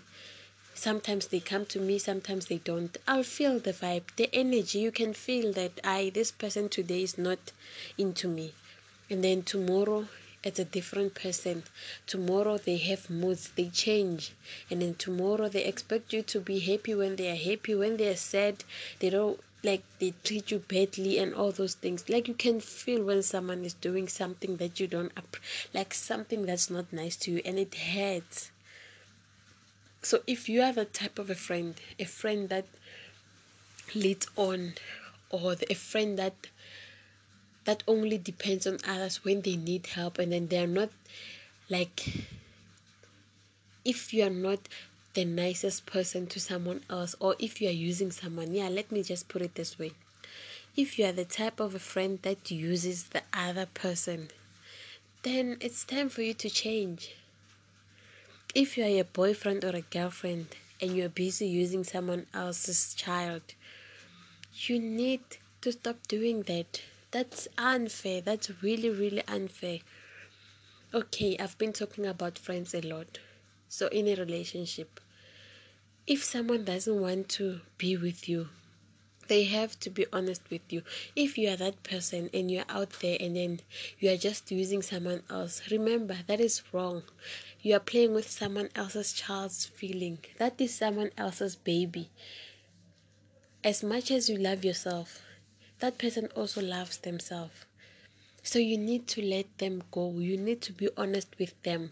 sometimes 0.74 1.28
they 1.28 1.42
come 1.42 1.66
to 1.66 1.78
me 1.78 2.00
sometimes 2.00 2.46
they 2.46 2.60
don't 2.60 2.98
i'll 3.06 3.22
feel 3.38 3.60
the 3.60 3.74
vibe 3.74 4.04
the 4.16 4.30
energy. 4.34 4.80
You 4.80 4.92
can 4.92 5.14
feel 5.14 5.52
that 5.54 5.80
i 5.84 6.10
this 6.14 6.32
person 6.32 6.70
today 6.70 7.04
is 7.04 7.18
not 7.18 7.52
into 7.98 8.30
me 8.30 8.54
and 9.10 9.24
then 9.24 9.44
tomorrow 9.44 10.08
it's 10.44 10.60
a 10.60 10.66
different 10.66 11.16
person. 11.16 11.64
Tomorrow 12.08 12.58
they 12.58 12.78
have 12.78 13.10
moods 13.10 13.50
they 13.56 13.70
change. 13.70 14.32
And 14.70 14.82
then 14.82 14.96
tomorrow 14.96 15.50
they 15.50 15.66
expect 15.66 16.14
you 16.14 16.22
to 16.24 16.40
be 16.40 16.60
happy 16.60 16.96
when 16.96 17.18
they 17.18 17.30
are 17.30 17.36
happy 17.36 17.76
when 17.76 17.98
they 17.98 18.08
are 18.08 18.16
sad. 18.16 18.64
They 19.00 19.10
don't 19.10 19.40
like 19.64 19.84
they 20.00 20.14
treat 20.24 20.52
you 20.52 20.60
badly 20.60 21.18
and 21.18 21.34
all 21.34 21.52
those 21.52 21.74
things. 21.74 22.08
Like 22.08 22.28
you 22.30 22.34
can 22.34 22.62
feel 22.62 23.04
when 23.04 23.22
someone 23.24 23.66
is 23.66 23.74
doing 23.74 24.08
something 24.08 24.56
that 24.58 24.80
you 24.80 24.88
don't 24.88 25.12
like 25.74 25.94
something 25.94 26.46
that's 26.46 26.70
not 26.70 26.94
nice 26.94 27.18
to 27.18 27.32
you 27.32 27.42
and 27.44 27.60
it 27.60 27.76
hurts. 27.76 28.52
So 30.02 30.22
if 30.26 30.48
you 30.48 30.62
are 30.62 30.72
the 30.72 30.86
type 30.86 31.20
of 31.20 31.30
a 31.30 31.36
friend 31.36 31.76
a 32.00 32.06
friend 32.06 32.48
that 32.48 32.66
leads 33.94 34.28
on 34.38 34.76
or 35.30 35.56
a 35.70 35.74
friend 35.76 36.18
that 36.18 36.48
that 37.66 37.84
only 37.88 38.18
depends 38.18 38.66
on 38.66 38.78
others 38.88 39.24
when 39.24 39.42
they 39.42 39.56
need 39.56 39.88
help 39.88 40.18
and 40.18 40.32
then 40.32 40.48
they're 40.48 40.68
not 40.68 40.90
like 41.70 42.26
if 43.86 44.14
you 44.14 44.24
are 44.24 44.30
not 44.30 44.60
the 45.14 45.26
nicest 45.26 45.86
person 45.86 46.28
to 46.28 46.40
someone 46.40 46.82
else 46.90 47.16
or 47.20 47.36
if 47.40 47.62
you 47.62 47.68
are 47.68 47.72
using 47.90 48.12
someone 48.12 48.54
yeah 48.54 48.70
let 48.70 48.92
me 48.92 49.04
just 49.04 49.28
put 49.28 49.42
it 49.42 49.56
this 49.56 49.80
way. 49.80 49.92
If 50.76 50.98
you 50.98 51.06
are 51.06 51.12
the 51.12 51.26
type 51.26 51.60
of 51.60 51.76
a 51.76 51.80
friend 51.80 52.20
that 52.22 52.52
uses 52.52 53.06
the 53.06 53.24
other 53.34 53.66
person 53.66 54.30
then 55.24 55.58
it's 55.60 55.84
time 55.84 56.10
for 56.10 56.22
you 56.22 56.34
to 56.36 56.50
change. 56.50 57.16
If 58.56 58.78
you 58.78 58.84
are 58.86 59.02
a 59.02 59.04
boyfriend 59.04 59.66
or 59.66 59.76
a 59.76 59.82
girlfriend 59.82 60.48
and 60.82 60.96
you're 60.96 61.10
busy 61.10 61.48
using 61.48 61.84
someone 61.84 62.26
else's 62.34 62.94
child 62.94 63.42
you 64.56 64.80
need 64.80 65.22
to 65.62 65.72
stop 65.72 66.08
doing 66.08 66.44
that 66.44 66.82
that's 67.12 67.48
unfair. 67.58 68.22
That's 68.22 68.52
really 68.62 68.90
really 68.90 69.24
unfair. 69.28 69.80
Okay 70.94 71.38
i've 71.40 71.58
been 71.58 71.74
talking 71.74 72.06
about 72.06 72.38
friends 72.38 72.74
a 72.74 72.82
lot. 72.82 73.20
So 73.68 73.88
in 73.88 74.08
a 74.08 74.16
relationship 74.16 75.00
if 76.08 76.24
someone 76.24 76.66
doesn't 76.66 77.00
want 77.00 77.30
to 77.30 77.62
be 77.78 77.96
with 77.96 78.28
you 78.28 78.50
they 79.28 79.44
have 79.44 79.80
to 79.80 79.92
be 79.92 80.08
honest 80.12 80.42
with 80.50 80.62
you. 80.74 80.82
If 81.16 81.38
you 81.38 81.50
are 81.50 81.56
that 81.58 81.84
person 81.84 82.32
and 82.34 82.50
you're 82.50 82.66
out 82.68 82.90
there 83.02 83.16
and 83.20 83.36
then 83.36 83.60
you 84.00 84.10
are 84.12 84.18
just 84.18 84.50
using 84.52 84.82
someone 84.82 85.22
else 85.30 85.62
remember 85.70 86.18
that 86.28 86.40
is 86.40 86.64
wrong. 86.74 87.04
You 87.62 87.76
are 87.76 87.80
playing 87.80 88.14
with 88.14 88.30
someone 88.30 88.70
else's 88.76 89.14
child's 89.14 89.66
feeling. 89.66 90.20
That 90.38 90.60
is 90.60 90.74
someone 90.74 91.12
else's 91.18 91.56
baby. 91.56 92.10
As 93.64 93.84
much 93.84 94.10
as 94.10 94.30
you 94.30 94.38
love 94.38 94.66
yourself 94.66 95.22
that 95.80 95.98
person 95.98 96.28
also 96.36 96.62
loves 96.62 96.98
themselves. 96.98 97.66
So 98.44 98.60
you 98.60 98.78
need 98.78 99.08
to 99.10 99.22
let 99.22 99.58
them 99.58 99.84
go. 99.92 100.20
You 100.20 100.38
need 100.38 100.62
to 100.64 100.74
be 100.74 100.90
honest 100.98 101.38
with 101.38 101.62
them. 101.64 101.92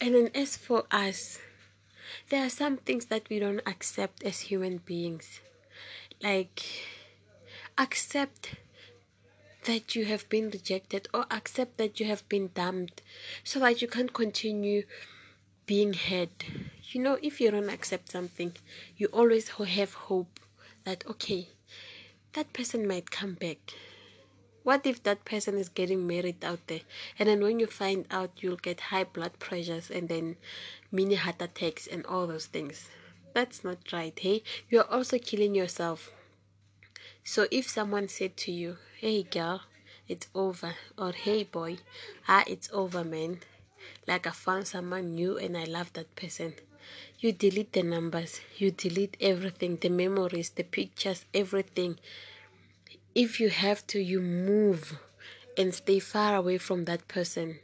And 0.00 0.14
then 0.14 0.30
as 0.34 0.56
for 0.56 0.84
us 0.90 1.38
there 2.30 2.44
are 2.44 2.50
some 2.50 2.76
things 2.78 3.06
that 3.06 3.28
we 3.28 3.38
don't 3.38 3.60
accept 3.66 4.22
as 4.24 4.40
human 4.40 4.78
beings. 4.78 5.40
Like 6.22 6.62
accept 7.76 8.54
that 9.64 9.94
you 9.94 10.04
have 10.06 10.28
been 10.28 10.50
rejected 10.50 11.08
or 11.12 11.26
accept 11.30 11.76
that 11.76 12.00
you 12.00 12.06
have 12.06 12.28
been 12.28 12.50
dumped 12.54 13.02
so 13.44 13.60
that 13.60 13.82
you 13.82 13.88
can't 13.88 14.12
continue 14.12 14.82
being 15.66 15.92
hurt 15.92 16.44
you 16.90 17.00
know 17.02 17.18
if 17.22 17.40
you 17.40 17.50
don't 17.50 17.68
accept 17.68 18.10
something 18.10 18.52
you 18.96 19.06
always 19.08 19.48
have 19.50 19.92
hope 19.94 20.40
that 20.84 21.04
okay 21.06 21.48
that 22.34 22.52
person 22.52 22.86
might 22.86 23.10
come 23.10 23.34
back. 23.34 23.58
What 24.62 24.86
if 24.86 25.02
that 25.04 25.24
person 25.24 25.56
is 25.56 25.68
getting 25.68 26.06
married 26.06 26.44
out 26.44 26.66
there? 26.66 26.82
And 27.18 27.28
then 27.28 27.42
when 27.42 27.58
you 27.58 27.66
find 27.66 28.06
out 28.10 28.32
you'll 28.40 28.56
get 28.56 28.80
high 28.92 29.04
blood 29.04 29.38
pressures 29.38 29.90
and 29.90 30.08
then 30.08 30.36
mini 30.92 31.14
heart 31.14 31.40
attacks 31.40 31.86
and 31.86 32.04
all 32.06 32.26
those 32.26 32.46
things. 32.46 32.88
That's 33.34 33.64
not 33.64 33.78
right 33.92 34.18
hey? 34.18 34.42
You're 34.68 34.90
also 34.90 35.18
killing 35.18 35.54
yourself. 35.54 36.10
So 37.24 37.46
if 37.50 37.68
someone 37.68 38.08
said 38.08 38.36
to 38.38 38.52
you 38.52 38.78
hey 39.00 39.22
girl 39.22 39.62
it's 40.08 40.26
over 40.34 40.74
or 40.96 41.12
hey 41.12 41.44
boy 41.44 41.76
ah 42.26 42.42
it's 42.46 42.68
over 42.72 43.04
man 43.04 43.38
like 44.08 44.26
i 44.26 44.30
found 44.30 44.66
someone 44.66 45.14
new 45.14 45.38
and 45.38 45.56
i 45.56 45.62
love 45.62 45.92
that 45.92 46.16
person 46.16 46.54
you 47.20 47.32
delete 47.32 47.72
the 47.72 47.82
numbers. 47.82 48.40
You 48.56 48.70
delete 48.70 49.16
everything 49.20 49.76
the 49.76 49.88
memories 49.88 50.50
the 50.50 50.62
pictures 50.62 51.24
everything. 51.34 51.98
If 53.14 53.40
you 53.40 53.48
have 53.48 53.86
to 53.88 53.98
you 53.98 54.20
move 54.20 54.98
and 55.56 55.74
stay 55.74 55.98
far 55.98 56.36
away 56.36 56.58
from 56.58 56.84
that 56.84 57.08
person. 57.08 57.58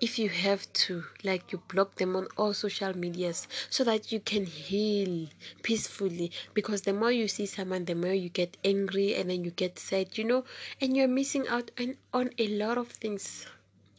If 0.00 0.18
you 0.18 0.30
have 0.30 0.72
to 0.72 1.04
like 1.22 1.52
you 1.52 1.60
block 1.68 1.96
them 1.96 2.16
on 2.16 2.26
all 2.36 2.54
social 2.54 2.96
medias 2.96 3.46
so 3.68 3.84
that 3.84 4.10
you 4.10 4.18
can 4.18 4.46
heal 4.46 5.28
peacefully. 5.62 6.32
Because 6.54 6.82
the 6.82 6.94
more 6.94 7.12
you 7.12 7.28
see 7.28 7.46
someone 7.46 7.84
the 7.84 7.94
more 7.94 8.14
you 8.14 8.30
get 8.30 8.56
angry 8.64 9.14
and 9.14 9.28
then 9.28 9.44
you 9.44 9.50
get 9.50 9.78
sad 9.78 10.16
you 10.16 10.24
know? 10.24 10.44
And 10.80 10.96
you're 10.96 11.06
missing 11.06 11.46
out 11.48 11.70
on, 11.78 11.96
on 12.14 12.30
a 12.38 12.48
lot 12.48 12.78
of 12.78 12.88
things 12.88 13.46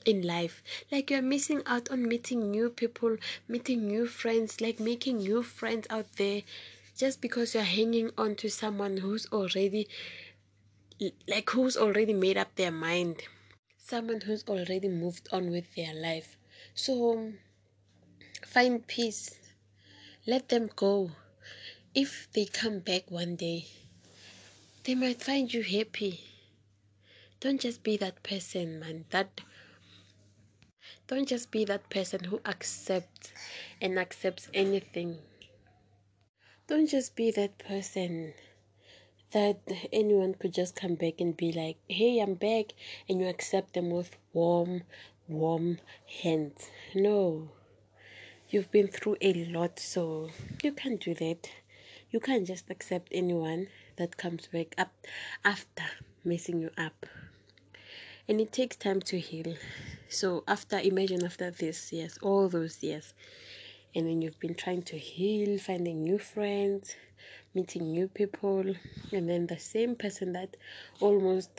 in 0.05 0.21
life 0.21 0.63
like 0.91 1.09
you're 1.09 1.21
missing 1.21 1.61
out 1.65 1.89
on 1.91 2.07
meeting 2.07 2.51
new 2.51 2.69
people 2.69 3.17
meeting 3.47 3.87
new 3.87 4.05
friends 4.05 4.61
like 4.61 4.79
making 4.79 5.17
new 5.17 5.43
friends 5.43 5.87
out 5.89 6.05
there 6.17 6.41
just 6.97 7.21
because 7.21 7.53
you're 7.53 7.63
hanging 7.63 8.11
on 8.17 8.35
to 8.35 8.49
someone 8.49 8.97
who's 8.97 9.25
already 9.31 9.87
like 11.27 11.49
who's 11.49 11.75
already 11.75 12.13
made 12.13 12.37
up 12.37 12.55
their 12.55 12.71
mind 12.71 13.23
someone 13.85 14.21
who's 14.21 14.45
already 14.47 14.87
moved 14.87 15.27
on 15.31 15.51
with 15.51 15.75
their 15.75 15.93
life. 15.93 16.37
So 16.73 17.33
find 18.45 18.87
peace. 18.87 19.37
Let 20.25 20.47
them 20.49 20.69
go. 20.75 21.11
If 21.93 22.31
they 22.31 22.45
come 22.45 22.79
back 22.79 23.11
one 23.11 23.35
day, 23.35 23.67
they 24.85 24.95
might 24.95 25.21
find 25.21 25.53
you 25.53 25.63
happy. 25.63 26.21
Don't 27.41 27.59
just 27.59 27.83
be 27.83 27.97
that 27.97 28.23
person, 28.23 28.79
man. 28.79 29.05
That 29.09 29.41
don't 31.07 31.27
just 31.27 31.51
be 31.51 31.65
that 31.65 31.89
person 31.89 32.23
who 32.23 32.39
accepts 32.45 33.33
and 33.81 33.99
accepts 33.99 34.49
anything. 34.53 35.17
Don't 36.67 36.87
just 36.87 37.15
be 37.15 37.29
that 37.31 37.57
person 37.57 38.33
that 39.31 39.59
anyone 39.91 40.35
could 40.35 40.53
just 40.53 40.75
come 40.75 40.95
back 40.95 41.19
and 41.19 41.35
be 41.35 41.51
like, 41.51 41.77
hey, 41.89 42.19
I'm 42.19 42.35
back, 42.35 42.73
and 43.09 43.19
you 43.19 43.27
accept 43.27 43.73
them 43.73 43.89
with 43.89 44.15
warm, 44.31 44.83
warm 45.27 45.79
hands. 46.21 46.69
No. 46.95 47.49
You've 48.49 48.71
been 48.71 48.87
through 48.87 49.17
a 49.19 49.33
lot, 49.45 49.79
so 49.79 50.29
you 50.63 50.71
can't 50.71 51.01
do 51.01 51.13
that. 51.15 51.49
You 52.11 52.19
can't 52.19 52.45
just 52.45 52.69
accept 52.69 53.09
anyone 53.11 53.67
that 53.97 54.17
comes 54.17 54.47
back 54.47 54.75
up 54.77 54.93
after 55.43 55.83
messing 56.23 56.61
you 56.61 56.69
up. 56.77 57.05
And 58.27 58.39
it 58.39 58.51
takes 58.51 58.75
time 58.77 59.01
to 59.01 59.19
heal. 59.19 59.55
So 60.09 60.43
after 60.47 60.79
imagine 60.79 61.23
after 61.25 61.51
this 61.51 61.91
yes, 61.91 62.17
all 62.21 62.47
those 62.47 62.81
years, 62.83 63.13
and 63.95 64.07
then 64.07 64.21
you've 64.21 64.39
been 64.39 64.55
trying 64.55 64.83
to 64.83 64.97
heal, 64.97 65.57
finding 65.59 66.03
new 66.03 66.17
friends, 66.17 66.95
meeting 67.53 67.91
new 67.91 68.07
people 68.07 68.75
and 69.11 69.29
then 69.29 69.47
the 69.47 69.59
same 69.59 69.95
person 69.95 70.33
that 70.33 70.57
almost 70.99 71.51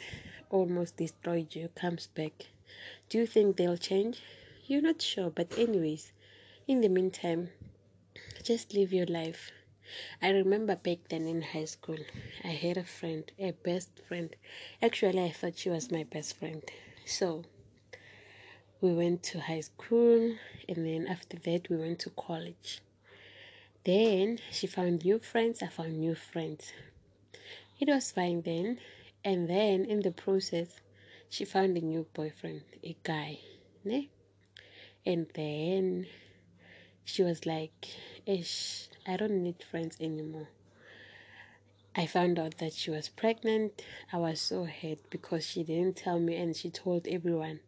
almost 0.50 0.96
destroyed 0.96 1.54
you 1.54 1.68
comes 1.74 2.08
back. 2.08 2.32
Do 3.08 3.18
you 3.18 3.26
think 3.26 3.56
they'll 3.56 3.76
change? 3.76 4.22
You're 4.66 4.82
not 4.82 5.02
sure 5.02 5.30
but 5.30 5.56
anyways 5.58 6.12
in 6.66 6.80
the 6.80 6.88
meantime 6.88 7.50
just 8.42 8.74
live 8.74 8.92
your 8.92 9.06
life 9.06 9.50
i 10.22 10.30
remember 10.30 10.76
back 10.76 10.98
then 11.08 11.26
in 11.26 11.42
high 11.42 11.64
school 11.64 11.98
i 12.42 12.48
had 12.48 12.76
a 12.76 12.84
friend 12.84 13.32
a 13.38 13.52
best 13.52 13.90
friend 14.08 14.36
actually 14.82 15.22
i 15.22 15.30
thought 15.30 15.58
she 15.58 15.70
was 15.70 15.90
my 15.90 16.04
best 16.04 16.36
friend 16.36 16.62
so 17.04 17.44
we 18.80 18.92
went 18.92 19.22
to 19.22 19.40
high 19.40 19.60
school 19.60 20.34
and 20.68 20.86
then 20.86 21.06
after 21.06 21.36
that 21.38 21.68
we 21.68 21.76
went 21.76 21.98
to 21.98 22.10
college 22.10 22.80
then 23.84 24.38
she 24.50 24.66
found 24.66 25.04
new 25.04 25.18
friends, 25.18 25.62
I 25.62 25.66
found 25.66 26.00
new 26.00 26.14
friends. 26.14 26.72
It 27.78 27.88
was 27.88 28.10
fine 28.12 28.40
then. 28.40 28.78
And 29.22 29.48
then 29.48 29.84
in 29.84 30.00
the 30.00 30.10
process, 30.10 30.80
she 31.28 31.44
found 31.44 31.76
a 31.76 31.82
new 31.82 32.06
boyfriend, 32.14 32.62
a 32.82 32.96
guy. 33.02 33.40
Ne? 33.84 34.08
And 35.04 35.26
then 35.34 36.06
she 37.04 37.22
was 37.22 37.44
like, 37.44 37.88
Ish, 38.24 38.88
I 39.06 39.16
don't 39.16 39.42
need 39.42 39.62
friends 39.62 39.96
anymore. 40.00 40.48
I 41.96 42.06
found 42.06 42.38
out 42.38 42.58
that 42.58 42.72
she 42.72 42.90
was 42.90 43.08
pregnant. 43.08 43.82
I 44.12 44.16
was 44.16 44.40
so 44.40 44.64
hurt 44.64 44.98
because 45.10 45.46
she 45.46 45.62
didn't 45.62 45.96
tell 45.96 46.18
me 46.18 46.34
and 46.36 46.56
she 46.56 46.68
told 46.70 47.06
everyone. 47.06 47.60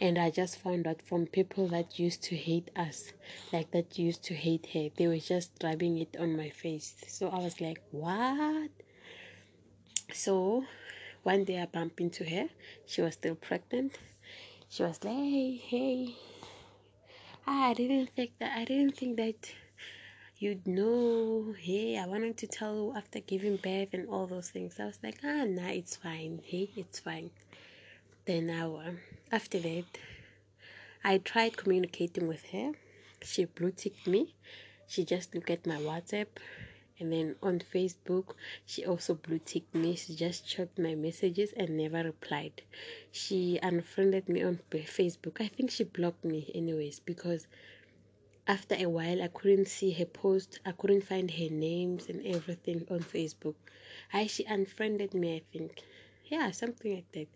And 0.00 0.16
I 0.18 0.30
just 0.30 0.58
found 0.58 0.86
out 0.86 1.02
from 1.02 1.26
people 1.26 1.66
that 1.68 1.98
used 1.98 2.22
to 2.24 2.36
hate 2.36 2.70
us, 2.76 3.12
like 3.52 3.72
that 3.72 3.98
used 3.98 4.22
to 4.24 4.34
hate 4.34 4.66
her. 4.74 4.90
They 4.94 5.08
were 5.08 5.18
just 5.18 5.50
rubbing 5.62 5.98
it 5.98 6.16
on 6.18 6.36
my 6.36 6.50
face. 6.50 6.94
So 7.08 7.28
I 7.28 7.38
was 7.38 7.60
like, 7.60 7.80
what? 7.90 8.70
So 10.12 10.64
one 11.24 11.44
day 11.44 11.60
I 11.60 11.66
bumped 11.66 12.00
into 12.00 12.24
her. 12.28 12.50
She 12.86 13.02
was 13.02 13.14
still 13.14 13.34
pregnant. 13.34 13.98
She 14.68 14.82
was 14.82 15.02
like, 15.02 15.14
hey, 15.14 15.56
hey. 15.56 16.14
Ah, 17.46 17.70
I 17.70 17.74
didn't 17.74 18.10
think 18.14 18.32
that. 18.38 18.56
I 18.56 18.64
didn't 18.64 18.96
think 18.96 19.16
that 19.16 19.52
you'd 20.44 20.66
know, 20.68 21.54
hey, 21.58 21.98
I 21.98 22.06
wanted 22.06 22.36
to 22.38 22.46
tell 22.46 22.74
you 22.76 22.94
after 22.94 23.20
giving 23.20 23.56
birth 23.56 23.94
and 23.94 24.08
all 24.10 24.26
those 24.26 24.50
things. 24.50 24.78
I 24.78 24.84
was 24.84 24.98
like, 25.02 25.18
ah, 25.24 25.44
nah, 25.46 25.68
it's 25.68 25.96
fine. 25.96 26.42
Hey, 26.44 26.68
it's 26.76 27.00
fine. 27.00 27.30
Then 28.26 28.50
I, 28.50 28.94
after 29.34 29.58
that, 29.60 29.86
I 31.04 31.18
tried 31.18 31.56
communicating 31.56 32.26
with 32.26 32.44
her. 32.50 32.72
She 33.22 33.44
blue 33.46 33.70
ticked 33.72 34.06
me. 34.06 34.34
She 34.86 35.04
just 35.04 35.34
looked 35.34 35.50
at 35.50 35.66
my 35.66 35.76
WhatsApp 35.76 36.26
And 37.00 37.12
then 37.12 37.36
on 37.42 37.60
Facebook, 37.60 38.34
she 38.66 38.84
also 38.86 39.14
blue 39.14 39.38
ticked 39.40 39.74
me. 39.74 39.96
She 39.96 40.14
just 40.16 40.48
checked 40.48 40.78
my 40.78 40.94
messages 40.94 41.52
and 41.56 41.76
never 41.76 42.02
replied. 42.04 42.62
She 43.12 43.58
unfriended 43.62 44.28
me 44.28 44.42
on 44.42 44.60
Facebook. 44.72 45.40
I 45.40 45.48
think 45.48 45.70
she 45.70 45.84
blocked 45.84 46.24
me, 46.24 46.50
anyways, 46.54 47.00
because 47.00 47.46
after 48.46 48.74
a 48.76 48.86
while 48.86 49.22
I 49.22 49.28
couldn't 49.28 49.68
see 49.68 49.92
her 49.92 50.04
post. 50.04 50.60
I 50.64 50.72
couldn't 50.72 51.02
find 51.04 51.30
her 51.30 51.50
names 51.50 52.08
and 52.08 52.26
everything 52.26 52.86
on 52.90 53.00
Facebook. 53.00 53.54
I 54.12 54.26
she 54.26 54.44
unfriended 54.44 55.14
me, 55.14 55.36
I 55.36 55.42
think. 55.52 55.82
Yeah, 56.26 56.50
something 56.50 56.94
like 56.94 57.10
that. 57.12 57.28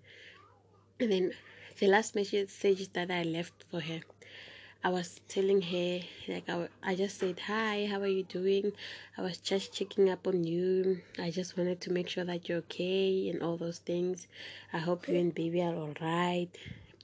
And 1.00 1.12
then 1.12 1.33
the 1.79 1.87
last 1.87 2.15
message 2.15 2.93
that 2.93 3.11
I 3.11 3.23
left 3.23 3.65
for 3.71 3.81
her 3.81 4.00
I 4.85 4.91
was 4.91 5.21
telling 5.27 5.61
her, 5.61 6.00
like, 6.29 6.49
I, 6.49 6.69
I 6.85 6.95
just 6.95 7.19
said, 7.19 7.41
Hi, 7.41 7.87
how 7.91 8.00
are 8.00 8.07
you 8.07 8.23
doing? 8.23 8.73
I 9.17 9.23
was 9.23 9.38
just 9.38 9.73
checking 9.73 10.09
up 10.09 10.27
on 10.29 10.45
you. 10.45 11.00
I 11.19 11.31
just 11.33 11.57
wanted 11.57 11.81
to 11.83 11.93
make 11.93 12.09
sure 12.09 12.23
that 12.25 12.49
you're 12.49 12.59
okay 12.59 13.29
and 13.29 13.43
all 13.43 13.57
those 13.57 13.79
things. 13.79 14.29
I 14.73 14.79
hope 14.79 15.09
you 15.09 15.19
and 15.19 15.35
baby 15.35 15.62
are 15.62 15.75
all 15.75 15.95
right. 16.00 16.49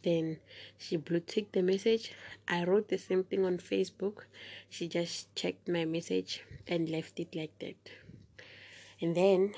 Then 0.05 0.39
she 0.77 0.97
blue 0.97 1.21
ticked 1.21 1.55
the 1.55 1.63
message. 1.63 2.13
I 2.47 2.65
wrote 2.65 2.89
the 2.89 2.99
same 2.99 3.25
thing 3.25 3.45
on 3.47 3.57
Facebook. 3.57 4.25
She 4.69 4.87
just 4.87 5.35
checked 5.35 5.67
my 5.67 5.87
message 5.87 6.45
and 6.69 6.91
left 6.91 7.19
it 7.19 7.35
like 7.35 7.59
that. 7.61 7.91
And 9.01 9.17
then 9.17 9.55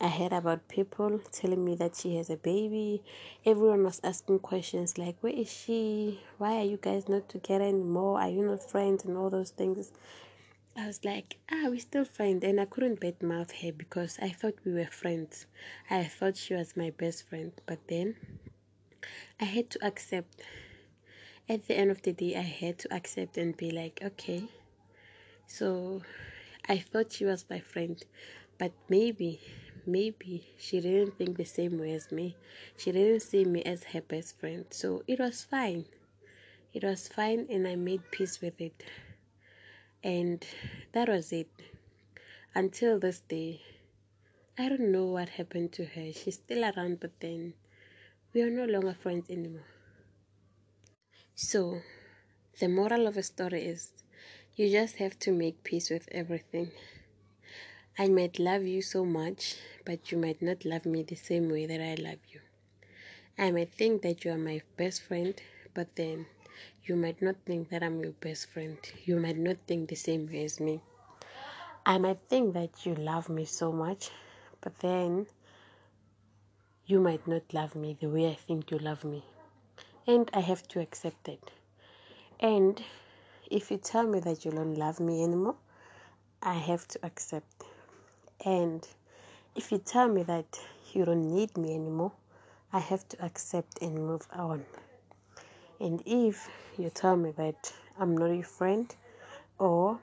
I 0.00 0.08
heard 0.08 0.32
about 0.32 0.68
people 0.68 1.20
telling 1.30 1.62
me 1.62 1.74
that 1.74 1.96
she 1.96 2.16
has 2.16 2.30
a 2.30 2.36
baby. 2.36 3.02
Everyone 3.44 3.84
was 3.84 4.00
asking 4.02 4.38
questions 4.38 4.96
like, 4.96 5.16
Where 5.20 5.34
is 5.34 5.52
she? 5.52 6.20
Why 6.38 6.56
are 6.56 6.64
you 6.64 6.78
guys 6.78 7.06
not 7.06 7.28
together 7.28 7.64
anymore? 7.64 8.18
Are 8.18 8.30
you 8.30 8.42
not 8.42 8.62
friends? 8.62 9.04
And 9.04 9.18
all 9.18 9.28
those 9.28 9.50
things. 9.50 9.92
I 10.74 10.86
was 10.86 11.04
like, 11.04 11.36
Ah, 11.52 11.66
we're 11.66 11.80
still 11.80 12.06
friends. 12.06 12.42
And 12.42 12.58
I 12.58 12.64
couldn't 12.64 13.00
bad 13.00 13.22
mouth 13.22 13.52
her 13.60 13.72
because 13.72 14.18
I 14.22 14.30
thought 14.30 14.54
we 14.64 14.72
were 14.72 14.86
friends. 14.86 15.44
I 15.90 16.04
thought 16.04 16.38
she 16.38 16.54
was 16.54 16.78
my 16.78 16.88
best 16.88 17.28
friend. 17.28 17.52
But 17.66 17.86
then 17.88 18.16
I 19.40 19.44
had 19.44 19.70
to 19.70 19.84
accept. 19.86 20.42
At 21.48 21.66
the 21.66 21.76
end 21.76 21.90
of 21.90 22.02
the 22.02 22.12
day, 22.12 22.36
I 22.36 22.42
had 22.42 22.78
to 22.80 22.94
accept 22.94 23.36
and 23.36 23.56
be 23.56 23.70
like, 23.70 24.00
Okay. 24.02 24.44
So 25.46 26.02
I 26.68 26.78
thought 26.78 27.12
she 27.12 27.24
was 27.24 27.44
my 27.50 27.60
friend. 27.60 28.02
But 28.58 28.72
maybe 28.88 29.40
maybe 29.86 30.46
she 30.58 30.80
didn't 30.80 31.16
think 31.18 31.36
the 31.36 31.44
same 31.44 31.78
way 31.78 31.92
as 31.92 32.12
me. 32.12 32.36
She 32.76 32.92
didn't 32.92 33.20
see 33.20 33.44
me 33.44 33.62
as 33.62 33.84
her 33.84 34.00
best 34.02 34.38
friend. 34.38 34.64
So 34.70 35.02
it 35.06 35.18
was 35.18 35.42
fine. 35.42 35.86
It 36.72 36.84
was 36.84 37.08
fine, 37.08 37.46
and 37.50 37.66
I 37.66 37.74
made 37.74 38.10
peace 38.10 38.40
with 38.40 38.60
it. 38.60 38.84
And 40.04 40.44
that 40.92 41.08
was 41.08 41.32
it. 41.32 41.50
Until 42.54 42.98
this 42.98 43.20
day, 43.20 43.62
I 44.58 44.68
don't 44.68 44.92
know 44.92 45.06
what 45.06 45.30
happened 45.30 45.72
to 45.72 45.84
her. 45.84 46.12
She's 46.12 46.34
still 46.34 46.64
around, 46.64 47.00
but 47.00 47.18
then 47.20 47.54
we 48.32 48.42
are 48.42 48.50
no 48.50 48.64
longer 48.64 48.94
friends 48.94 49.28
anymore. 49.30 49.66
So, 51.34 51.82
the 52.60 52.68
moral 52.68 53.06
of 53.06 53.14
the 53.14 53.22
story 53.22 53.62
is 53.64 53.92
you 54.54 54.70
just 54.70 54.96
have 54.96 55.18
to 55.20 55.32
make 55.32 55.64
peace 55.64 55.90
with 55.90 56.08
everything. 56.12 56.70
I 57.98 58.08
might 58.08 58.38
love 58.38 58.62
you 58.64 58.82
so 58.82 59.04
much, 59.04 59.56
but 59.84 60.12
you 60.12 60.18
might 60.18 60.40
not 60.40 60.64
love 60.64 60.86
me 60.86 61.02
the 61.02 61.16
same 61.16 61.48
way 61.48 61.66
that 61.66 61.80
I 61.80 61.94
love 62.00 62.18
you. 62.28 62.40
I 63.36 63.50
might 63.50 63.72
think 63.72 64.02
that 64.02 64.24
you 64.24 64.30
are 64.32 64.38
my 64.38 64.62
best 64.76 65.02
friend, 65.02 65.34
but 65.74 65.96
then 65.96 66.26
you 66.84 66.94
might 66.94 67.20
not 67.20 67.36
think 67.44 67.70
that 67.70 67.82
I'm 67.82 68.00
your 68.00 68.12
best 68.12 68.46
friend. 68.50 68.78
You 69.04 69.16
might 69.16 69.38
not 69.38 69.56
think 69.66 69.88
the 69.88 69.96
same 69.96 70.26
way 70.26 70.44
as 70.44 70.60
me. 70.60 70.82
I 71.84 71.98
might 71.98 72.20
think 72.28 72.54
that 72.54 72.86
you 72.86 72.94
love 72.94 73.28
me 73.28 73.44
so 73.44 73.72
much, 73.72 74.10
but 74.60 74.78
then 74.78 75.26
you 76.90 77.00
might 77.00 77.26
not 77.26 77.42
love 77.52 77.74
me 77.74 77.96
the 78.00 78.08
way 78.08 78.28
I 78.28 78.34
think 78.34 78.70
you 78.70 78.78
love 78.78 79.04
me. 79.04 79.22
And 80.06 80.30
I 80.34 80.40
have 80.40 80.66
to 80.68 80.80
accept 80.80 81.28
it. 81.28 81.50
And 82.40 82.82
if 83.50 83.70
you 83.70 83.78
tell 83.78 84.06
me 84.06 84.20
that 84.20 84.44
you 84.44 84.50
don't 84.50 84.74
love 84.74 85.00
me 85.00 85.22
anymore, 85.22 85.56
I 86.42 86.54
have 86.54 86.88
to 86.88 86.98
accept 87.02 87.64
and 88.44 88.86
if 89.54 89.70
you 89.70 89.78
tell 89.78 90.08
me 90.08 90.22
that 90.22 90.58
you 90.92 91.04
don't 91.04 91.34
need 91.34 91.56
me 91.58 91.74
anymore, 91.74 92.12
I 92.72 92.78
have 92.78 93.06
to 93.08 93.24
accept 93.24 93.82
and 93.82 93.94
move 93.94 94.26
on. 94.32 94.64
And 95.78 96.02
if 96.06 96.48
you 96.78 96.90
tell 96.90 97.16
me 97.16 97.32
that 97.32 97.72
I'm 97.98 98.16
not 98.16 98.28
your 98.28 98.44
friend, 98.44 98.94
or 99.58 99.98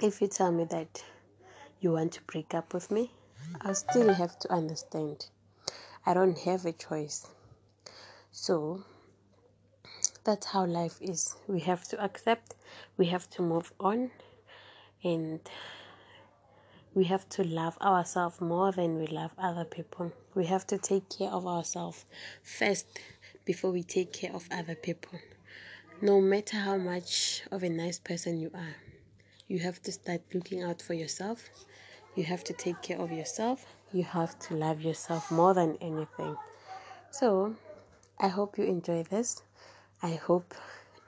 if 0.00 0.20
you 0.20 0.28
tell 0.28 0.50
me 0.50 0.64
that 0.64 1.04
you 1.80 1.92
want 1.92 2.12
to 2.12 2.22
break 2.22 2.54
up 2.54 2.74
with 2.74 2.90
me, 2.90 3.12
I 3.60 3.72
still 3.74 4.12
have 4.14 4.38
to 4.40 4.52
understand. 4.52 5.26
I 6.06 6.14
don't 6.14 6.38
have 6.38 6.64
a 6.64 6.72
choice. 6.72 7.26
So 8.32 8.84
that's 10.24 10.46
how 10.46 10.66
life 10.66 10.98
is. 11.00 11.36
We 11.46 11.60
have 11.60 11.84
to 11.88 12.02
accept, 12.02 12.54
we 12.96 13.06
have 13.06 13.28
to 13.30 13.42
move 13.42 13.72
on, 13.80 14.10
and 15.02 15.40
we 16.94 17.04
have 17.04 17.28
to 17.30 17.44
love 17.44 17.78
ourselves 17.80 18.40
more 18.40 18.72
than 18.72 18.98
we 18.98 19.06
love 19.06 19.32
other 19.38 19.64
people. 19.64 20.12
We 20.34 20.46
have 20.46 20.66
to 20.68 20.78
take 20.78 21.08
care 21.08 21.30
of 21.30 21.46
ourselves 21.46 22.04
first 22.42 22.86
before 23.44 23.70
we 23.70 23.82
take 23.82 24.12
care 24.12 24.32
of 24.32 24.48
other 24.50 24.74
people. 24.74 25.18
No 26.00 26.20
matter 26.20 26.56
how 26.56 26.76
much 26.76 27.42
of 27.50 27.62
a 27.62 27.68
nice 27.68 27.98
person 27.98 28.40
you 28.40 28.50
are, 28.54 28.76
you 29.48 29.58
have 29.58 29.82
to 29.82 29.92
start 29.92 30.22
looking 30.32 30.62
out 30.62 30.80
for 30.80 30.94
yourself. 30.94 31.48
You 32.14 32.24
have 32.24 32.42
to 32.44 32.52
take 32.52 32.80
care 32.82 32.98
of 32.98 33.12
yourself. 33.12 33.66
You 33.92 34.04
have 34.04 34.38
to 34.40 34.54
love 34.54 34.80
yourself 34.82 35.32
more 35.32 35.52
than 35.52 35.76
anything. 35.80 36.36
So, 37.10 37.56
I 38.20 38.28
hope 38.28 38.56
you 38.56 38.64
enjoy 38.64 39.02
this. 39.02 39.42
I 40.00 40.12
hope 40.14 40.54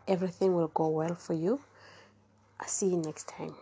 everything 0.09 0.55
will 0.55 0.69
go 0.69 0.89
well 0.89 1.15
for 1.15 1.35
you. 1.35 1.61
I'll 2.59 2.67
see 2.67 2.89
you 2.89 2.97
next 2.97 3.29
time. 3.29 3.55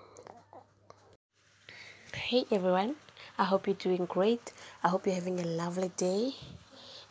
Hey 2.14 2.44
everyone, 2.50 2.94
I 3.38 3.44
hope 3.44 3.66
you're 3.66 3.76
doing 3.76 4.06
great. 4.06 4.52
I 4.82 4.88
hope 4.88 5.04
you're 5.04 5.14
having 5.14 5.38
a 5.38 5.44
lovely 5.44 5.90
day 5.96 6.32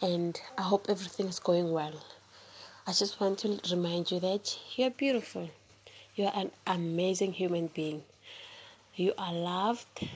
and 0.01 0.39
I 0.57 0.63
hope 0.63 0.87
everything 0.89 1.27
is 1.27 1.39
going 1.39 1.71
well. 1.71 1.93
I 2.87 2.93
just 2.93 3.19
want 3.19 3.37
to 3.39 3.59
remind 3.69 4.09
you 4.09 4.19
that 4.21 4.57
you're 4.75 4.89
beautiful. 4.89 5.49
You 6.15 6.25
are 6.25 6.33
an 6.35 6.51
amazing 6.65 7.33
human 7.33 7.67
being. 7.67 8.03
You 8.95 9.13
are 9.17 9.33
loved 9.33 10.07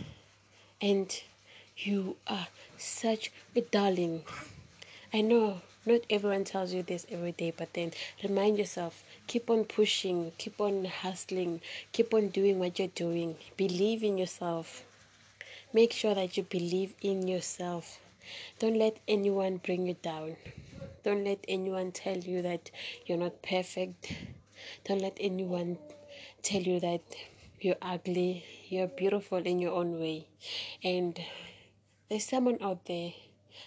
and 0.81 1.21
you 1.77 2.15
are 2.27 2.47
such 2.77 3.31
a 3.55 3.61
darling. 3.61 4.23
I 5.13 5.21
know 5.21 5.61
not 5.85 6.01
everyone 6.09 6.43
tells 6.45 6.73
you 6.73 6.81
this 6.81 7.05
every 7.09 7.33
day, 7.33 7.51
but 7.55 7.73
then 7.73 7.91
remind 8.23 8.57
yourself 8.57 9.03
keep 9.27 9.49
on 9.49 9.65
pushing, 9.65 10.31
keep 10.37 10.61
on 10.61 10.85
hustling, 10.85 11.61
keep 11.91 12.13
on 12.13 12.29
doing 12.29 12.59
what 12.59 12.79
you're 12.79 12.87
doing. 12.89 13.35
Believe 13.57 14.03
in 14.03 14.17
yourself. 14.17 14.85
Make 15.73 15.91
sure 15.91 16.15
that 16.15 16.37
you 16.37 16.43
believe 16.43 16.93
in 17.01 17.27
yourself. 17.27 17.99
Don't 18.59 18.77
let 18.77 18.97
anyone 19.07 19.57
bring 19.57 19.87
you 19.87 19.95
down. 20.01 20.37
Don't 21.03 21.25
let 21.25 21.43
anyone 21.47 21.91
tell 21.91 22.17
you 22.17 22.41
that 22.43 22.71
you're 23.05 23.17
not 23.17 23.41
perfect. 23.41 24.13
Don't 24.85 25.01
let 25.01 25.17
anyone 25.19 25.77
tell 26.43 26.61
you 26.61 26.79
that 26.79 27.01
you're 27.59 27.75
ugly. 27.81 28.45
You're 28.69 28.87
beautiful 28.87 29.39
in 29.39 29.59
your 29.59 29.73
own 29.73 29.99
way. 29.99 30.27
And 30.83 31.19
there's 32.09 32.25
someone 32.25 32.57
out 32.61 32.85
there, 32.85 33.13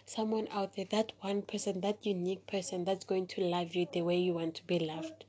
someone 0.05 0.49
out 0.51 0.77
there, 0.77 0.87
that 0.91 1.13
one 1.21 1.43
person, 1.43 1.81
that 1.81 2.05
unique 2.05 2.47
person 2.47 2.85
that's 2.85 3.05
going 3.05 3.27
to 3.29 3.41
love 3.41 3.75
you 3.75 3.87
the 3.93 4.03
way 4.03 4.17
you 4.19 4.35
want 4.35 4.55
to 4.57 4.67
be 4.67 4.79
loved. 4.79 5.25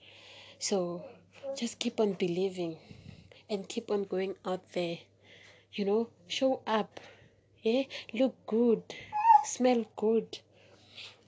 So 0.59 1.03
just 1.55 1.79
keep 1.79 1.99
on 1.99 2.13
believing 2.13 2.77
and 3.49 3.67
keep 3.67 3.89
on 3.91 4.03
going 4.03 4.35
out 4.45 4.73
there 4.73 4.97
you 5.77 5.85
know? 5.85 6.09
Show 6.27 6.61
up 6.67 6.99
yeah? 7.63 7.83
Look 8.13 8.35
good 8.47 8.83
smell 9.43 9.85
good 9.95 10.39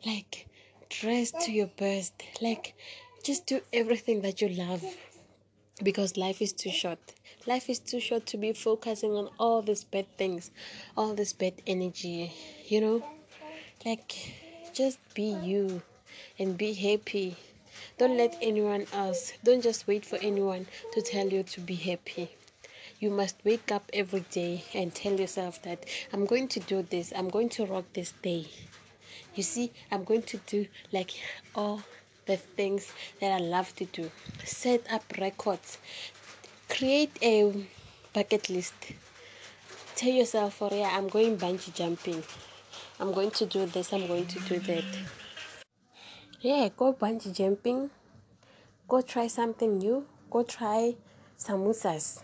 like 0.06 0.48
dress 0.90 1.32
to 1.32 1.52
your 1.52 1.68
best 1.68 2.14
like 2.42 2.76
just 3.24 3.46
do 3.46 3.62
everything 3.72 4.22
that 4.22 4.42
you 4.42 4.50
love 4.50 4.84
because 5.84 6.18
life 6.18 6.42
is 6.42 6.52
too 6.52 6.72
short 6.72 7.00
life 7.46 7.70
is 7.70 7.80
too 7.80 8.00
short 8.00 8.26
to 8.26 8.38
be 8.38 8.54
focusing 8.54 9.16
on 9.16 9.30
all 9.40 9.62
these 9.62 9.84
bad 9.84 10.06
things 10.18 10.52
all 10.96 11.14
this 11.14 11.34
bad 11.34 11.54
energy 11.66 12.32
you 12.68 12.82
know 12.82 13.04
like 13.86 14.34
just 14.74 15.00
be 15.14 15.36
you 15.44 15.82
and 16.38 16.58
be 16.58 16.74
happy 16.74 17.36
don't 17.98 18.18
let 18.18 18.38
anyone 18.42 18.86
else 18.94 19.34
don't 19.44 19.62
just 19.62 19.88
wait 19.88 20.06
for 20.06 20.18
anyone 20.18 20.66
to 20.94 21.02
tell 21.02 21.28
you 21.28 21.44
to 21.44 21.62
be 21.62 21.76
happy 21.76 22.30
you 23.00 23.10
must 23.10 23.38
wake 23.46 23.72
up 23.72 23.90
every 23.94 24.26
day 24.32 24.62
and 24.74 24.94
tell 24.94 25.18
yourself 25.18 25.62
that 25.62 25.86
I'm 26.12 26.26
going 26.26 26.50
to 26.50 26.60
do 26.60 26.82
this, 26.82 27.14
I'm 27.16 27.30
going 27.30 27.48
to 27.50 27.66
rock 27.66 27.86
this 27.94 28.12
day. 28.22 28.46
You 29.36 29.44
see, 29.44 29.72
I'm 29.90 30.04
going 30.04 30.24
to 30.24 30.38
do 30.46 30.68
like 30.92 31.12
all 31.56 31.82
the 32.26 32.36
things 32.36 32.92
that 33.22 33.32
I 33.32 33.38
love 33.38 33.74
to 33.78 33.86
do. 33.86 34.12
Set 34.44 34.82
up 34.92 35.04
records, 35.18 35.78
create 36.70 37.12
a 37.22 37.52
bucket 38.14 38.50
list. 38.50 38.74
tell 39.96 40.14
yourself, 40.14 40.62
oh 40.62 40.70
yeah, 40.72 40.92
I'm 40.94 41.10
going 41.10 41.38
bungee 41.38 41.74
jumping. 41.74 42.24
I'm 43.00 43.12
going 43.12 43.32
to 43.32 43.46
do 43.46 43.66
this, 43.66 43.92
I'm 43.92 44.08
going 44.08 44.28
to 44.28 44.40
do 44.42 44.60
that. 44.60 44.86
Yeah, 46.40 46.70
go 46.78 46.94
bungee 46.94 47.36
jumping. 47.36 47.90
Go 48.88 49.02
try 49.02 49.28
something 49.28 49.78
new. 49.78 50.06
Go 50.32 50.44
try 50.44 50.96
samosas. 51.38 52.22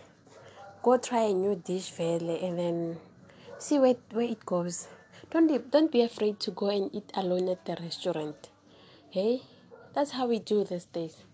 Go 0.82 0.96
try 0.96 1.24
a 1.24 1.34
new 1.34 1.56
dish, 1.56 1.90
vele, 1.90 2.38
and 2.42 2.58
then 2.58 2.96
see 3.58 3.78
where, 3.78 3.96
where 4.12 4.30
it 4.30 4.46
goes. 4.46 4.88
Don't, 5.30 5.70
don't 5.70 5.90
be 5.92 6.02
afraid 6.02 6.40
to 6.40 6.50
go 6.52 6.68
and 6.70 6.94
eat 6.94 7.10
alone 7.14 7.48
at 7.48 7.64
the 7.66 7.76
restaurant. 7.82 8.48
Hey, 9.10 9.42
that's 9.92 10.12
how 10.12 10.26
we 10.28 10.38
do 10.38 10.64
these 10.64 10.84
days. 10.86 11.25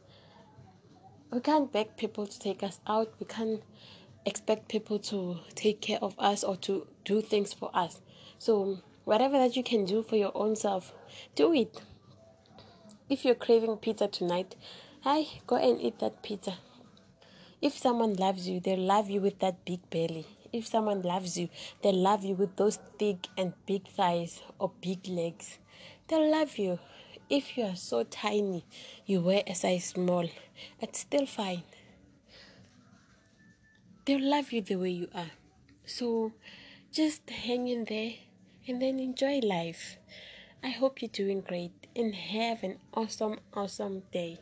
We 1.32 1.40
can't 1.40 1.72
beg 1.72 1.96
people 1.96 2.26
to 2.26 2.38
take 2.38 2.62
us 2.62 2.78
out. 2.86 3.14
We 3.18 3.24
can't 3.24 3.62
expect 4.26 4.68
people 4.68 4.98
to 4.98 5.38
take 5.54 5.80
care 5.80 5.98
of 6.02 6.14
us 6.18 6.44
or 6.44 6.56
to 6.56 6.86
do 7.06 7.22
things 7.22 7.54
for 7.54 7.70
us. 7.72 8.02
So, 8.38 8.80
whatever 9.06 9.38
that 9.38 9.56
you 9.56 9.62
can 9.62 9.86
do 9.86 10.02
for 10.02 10.16
your 10.16 10.32
own 10.34 10.56
self, 10.56 10.92
do 11.34 11.54
it. 11.54 11.80
If 13.08 13.24
you're 13.24 13.34
craving 13.34 13.78
pizza 13.78 14.08
tonight, 14.08 14.56
hi, 15.00 15.24
go 15.46 15.56
and 15.56 15.80
eat 15.80 16.00
that 16.00 16.22
pizza. 16.22 16.58
If 17.62 17.78
someone 17.78 18.12
loves 18.12 18.46
you, 18.46 18.60
they'll 18.60 18.78
love 18.78 19.08
you 19.08 19.22
with 19.22 19.38
that 19.38 19.64
big 19.64 19.88
belly. 19.88 20.26
If 20.52 20.66
someone 20.66 21.00
loves 21.00 21.38
you, 21.38 21.48
they'll 21.80 21.94
love 21.94 22.24
you 22.24 22.34
with 22.34 22.56
those 22.56 22.78
thick 22.98 23.28
and 23.38 23.54
big 23.64 23.88
thighs 23.88 24.42
or 24.58 24.70
big 24.82 25.08
legs. 25.08 25.58
They'll 26.08 26.30
love 26.30 26.58
you. 26.58 26.78
If 27.32 27.56
you 27.56 27.64
are 27.64 27.76
so 27.76 28.04
tiny, 28.04 28.64
you 29.06 29.20
wear 29.22 29.42
a 29.46 29.54
size 29.54 29.86
small, 29.86 30.28
it's 30.80 31.00
still 31.00 31.26
fine 31.26 31.62
they'll 34.04 34.30
love 34.30 34.52
you 34.52 34.60
the 34.60 34.76
way 34.76 34.90
you 34.90 35.08
are. 35.14 35.30
So 35.86 36.32
just 36.92 37.28
hang 37.30 37.68
in 37.68 37.84
there 37.84 38.14
and 38.66 38.82
then 38.82 38.98
enjoy 38.98 39.38
life. 39.40 39.96
I 40.62 40.70
hope 40.70 41.02
you're 41.02 41.08
doing 41.12 41.40
great 41.40 41.72
and 41.94 42.14
have 42.14 42.62
an 42.62 42.78
awesome, 42.94 43.38
awesome 43.54 44.02
day. 44.12 44.38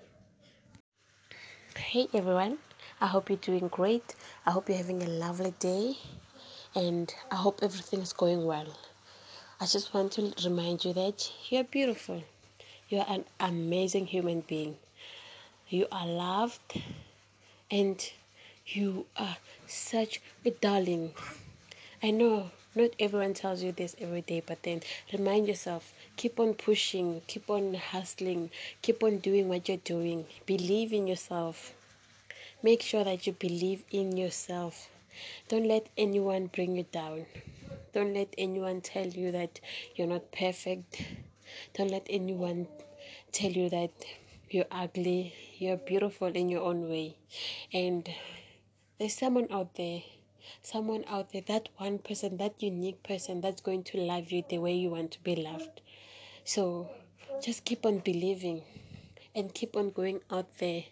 Hey 1.76 2.08
everyone, 2.12 2.58
I 3.00 3.06
hope 3.06 3.28
you're 3.28 3.38
doing 3.38 3.68
great. 3.68 4.14
I 4.46 4.50
hope 4.50 4.68
you're 4.68 4.78
having 4.78 5.02
a 5.02 5.08
lovely 5.08 5.54
day 5.58 5.94
and 6.74 7.12
I 7.30 7.36
hope 7.36 7.60
everything's 7.62 8.12
going 8.12 8.44
well. 8.44 8.76
I 9.60 9.66
just 9.66 9.92
want 9.92 10.12
to 10.12 10.32
remind 10.44 10.84
you 10.84 10.94
that 10.94 11.30
you're 11.50 11.64
beautiful. 11.64 12.22
You're 12.90 13.06
an 13.06 13.24
amazing 13.38 14.06
human 14.06 14.40
being. 14.40 14.76
You 15.68 15.86
are 15.92 16.08
loved 16.08 16.82
and 17.70 18.12
you 18.66 19.06
are 19.16 19.36
such 19.68 20.20
a 20.44 20.50
darling. 20.50 21.14
I 22.02 22.10
know 22.10 22.50
not 22.74 22.90
everyone 22.98 23.34
tells 23.34 23.62
you 23.62 23.70
this 23.70 23.94
every 24.00 24.22
day, 24.22 24.42
but 24.44 24.64
then 24.64 24.80
remind 25.12 25.46
yourself 25.46 25.94
keep 26.16 26.40
on 26.40 26.54
pushing, 26.54 27.22
keep 27.28 27.48
on 27.48 27.74
hustling, 27.74 28.50
keep 28.82 29.04
on 29.04 29.18
doing 29.18 29.48
what 29.48 29.68
you're 29.68 29.76
doing. 29.76 30.26
Believe 30.44 30.92
in 30.92 31.06
yourself. 31.06 31.72
Make 32.60 32.82
sure 32.82 33.04
that 33.04 33.24
you 33.24 33.34
believe 33.34 33.84
in 33.92 34.16
yourself. 34.16 34.90
Don't 35.48 35.68
let 35.68 35.88
anyone 35.96 36.46
bring 36.46 36.74
you 36.74 36.86
down. 36.90 37.26
Don't 37.94 38.14
let 38.14 38.34
anyone 38.36 38.80
tell 38.80 39.06
you 39.06 39.30
that 39.30 39.60
you're 39.94 40.08
not 40.08 40.32
perfect. 40.32 41.00
Don't 41.74 41.90
let 41.90 42.06
anyone 42.10 42.68
tell 43.32 43.50
you 43.50 43.68
that 43.70 43.90
you're 44.50 44.70
ugly. 44.70 45.34
You're 45.58 45.76
beautiful 45.76 46.28
in 46.28 46.48
your 46.48 46.62
own 46.62 46.88
way. 46.88 47.16
And 47.72 48.08
there's 48.98 49.14
someone 49.14 49.46
out 49.50 49.74
there 49.74 50.02
someone 50.62 51.04
out 51.08 51.32
there 51.32 51.42
that 51.46 51.68
one 51.76 51.98
person 51.98 52.36
that 52.36 52.62
unique 52.62 53.02
person 53.02 53.40
that's 53.40 53.60
going 53.60 53.82
to 53.82 53.98
love 53.98 54.30
you 54.30 54.42
the 54.48 54.58
way 54.58 54.74
you 54.74 54.90
want 54.90 55.10
to 55.10 55.20
be 55.22 55.36
loved 55.36 55.80
so 56.44 56.90
just 57.42 57.64
keep 57.64 57.86
on 57.86 57.98
believing 57.98 58.62
and 59.34 59.54
keep 59.54 59.76
on 59.76 59.90
going 59.90 60.20
out 60.30 60.58
there 60.58 60.84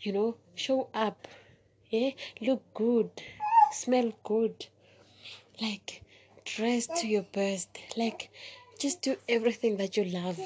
you 0.00 0.12
know 0.12 0.36
show 0.54 0.88
up 0.94 1.26
yeah 1.90 2.10
look 2.40 2.62
good 2.74 3.10
smell 3.72 4.12
good 4.24 4.66
like 5.60 6.02
dress 6.44 6.86
to 6.86 7.06
your 7.06 7.26
best 7.32 7.78
like 7.96 8.30
just 8.82 9.00
do 9.02 9.16
everything 9.28 9.76
that 9.76 9.96
you 9.96 10.04
love 10.04 10.38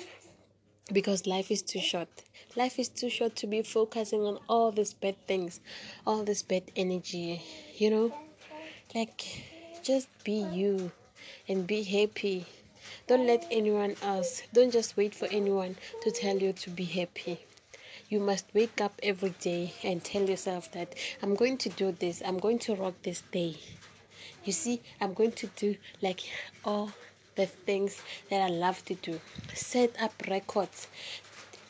because 0.92 1.26
life 1.26 1.50
is 1.50 1.62
too 1.62 1.80
short 1.80 2.08
Life 2.56 2.78
is 2.78 2.88
too 2.88 3.10
short 3.10 3.36
to 3.36 3.46
be 3.46 3.60
focusing 3.60 4.22
on 4.22 4.38
all 4.48 4.72
these 4.72 4.94
bad 4.94 5.16
things, 5.26 5.60
all 6.06 6.24
this 6.24 6.40
bad 6.40 6.62
energy, 6.74 7.42
you 7.76 7.90
know? 7.90 8.14
Like, 8.94 9.44
just 9.82 10.08
be 10.24 10.38
you 10.54 10.90
and 11.48 11.66
be 11.66 11.82
happy. 11.82 12.46
Don't 13.08 13.26
let 13.26 13.46
anyone 13.50 13.94
else, 14.00 14.42
don't 14.54 14.70
just 14.70 14.96
wait 14.96 15.14
for 15.14 15.26
anyone 15.26 15.76
to 16.00 16.10
tell 16.10 16.38
you 16.38 16.54
to 16.54 16.70
be 16.70 16.84
happy. 16.84 17.38
You 18.08 18.20
must 18.20 18.46
wake 18.54 18.80
up 18.80 18.98
every 19.02 19.34
day 19.40 19.74
and 19.84 20.02
tell 20.02 20.22
yourself 20.22 20.72
that 20.72 20.94
I'm 21.22 21.34
going 21.34 21.58
to 21.58 21.68
do 21.68 21.92
this, 21.92 22.22
I'm 22.24 22.38
going 22.38 22.58
to 22.60 22.74
rock 22.74 22.94
this 23.02 23.20
day. 23.32 23.56
You 24.44 24.54
see, 24.54 24.80
I'm 24.98 25.12
going 25.12 25.32
to 25.32 25.46
do 25.56 25.76
like 26.00 26.20
all 26.64 26.90
the 27.36 27.46
things 27.46 28.02
that 28.30 28.40
I 28.42 28.48
love 28.48 28.84
to 28.86 28.94
do. 28.94 29.20
Set 29.54 29.94
up 30.02 30.12
records. 30.28 30.88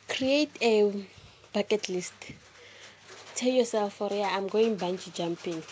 Create 0.08 0.50
a 0.62 1.06
bucket 1.52 1.88
list. 1.88 2.14
Tell 3.34 3.50
yourself 3.50 4.00
oh 4.00 4.08
yeah 4.10 4.30
i'm 4.32 4.46
going 4.46 4.76
bungee 4.76 5.12
jumping. 5.12 5.62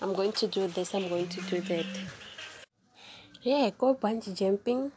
I'm 0.00 0.14
going 0.14 0.32
to 0.32 0.46
do 0.46 0.66
this. 0.66 0.94
I'm 0.94 1.08
going 1.08 1.28
to 1.28 1.40
do 1.42 1.60
that. 1.60 1.86
Yeah 3.42 3.70
go 3.78 3.94
bungee 3.94 4.34
jumping. 4.34 4.90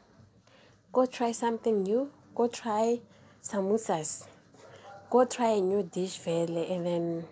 Go 0.91 1.05
try 1.05 1.31
something 1.31 1.83
new. 1.83 2.09
Go 2.33 2.47
try 2.47 2.99
samosas. 3.43 4.25
Go 5.09 5.25
try 5.25 5.49
a 5.49 5.61
new 5.61 5.83
dish 5.83 6.17
vele 6.19 6.65
and 6.69 6.85
then 6.85 7.23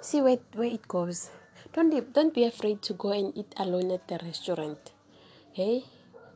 see 0.00 0.20
where, 0.20 0.38
where 0.54 0.68
it 0.68 0.86
goes. 0.86 1.30
Don't 1.72 2.12
don't 2.12 2.32
be 2.32 2.44
afraid 2.44 2.80
to 2.82 2.92
go 2.94 3.10
and 3.10 3.36
eat 3.36 3.52
alone 3.56 3.90
at 3.90 4.06
the 4.08 4.18
restaurant. 4.22 4.92
Hey 5.52 5.84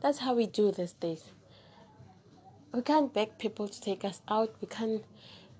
that's 0.01 0.19
how 0.19 0.33
we 0.33 0.47
do 0.47 0.71
these 0.71 0.93
days 0.93 1.23
we 2.73 2.81
can't 2.81 3.13
beg 3.13 3.37
people 3.37 3.67
to 3.67 3.81
take 3.81 4.05
us 4.05 4.21
out. 4.29 4.55
We 4.61 4.67
can't 4.67 5.03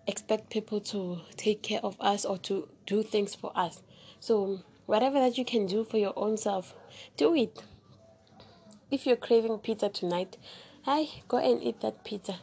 expect 0.08 0.50
people 0.50 0.80
to 0.82 1.20
take 1.36 1.62
care 1.62 1.82
of 1.84 1.98
us 2.00 2.24
or 2.24 2.38
to 2.40 2.70
do 2.86 3.04
things 3.04 3.36
for 3.36 3.52
us. 3.56 3.82
So, 4.20 4.62
whatever 4.86 5.20
that 5.20 5.38
you 5.38 5.44
can 5.44 5.66
do 5.66 5.84
for 5.84 5.98
your 5.98 6.14
own 6.16 6.38
self, 6.38 6.74
do 7.18 7.36
it. 7.36 7.64
If 8.90 9.06
you're 9.06 9.18
craving 9.18 9.60
pizza 9.60 9.90
tonight, 9.90 10.38
hi, 10.84 11.08
go 11.28 11.38
and 11.38 11.62
eat 11.62 11.82
that 11.82 12.04
pizza. 12.04 12.36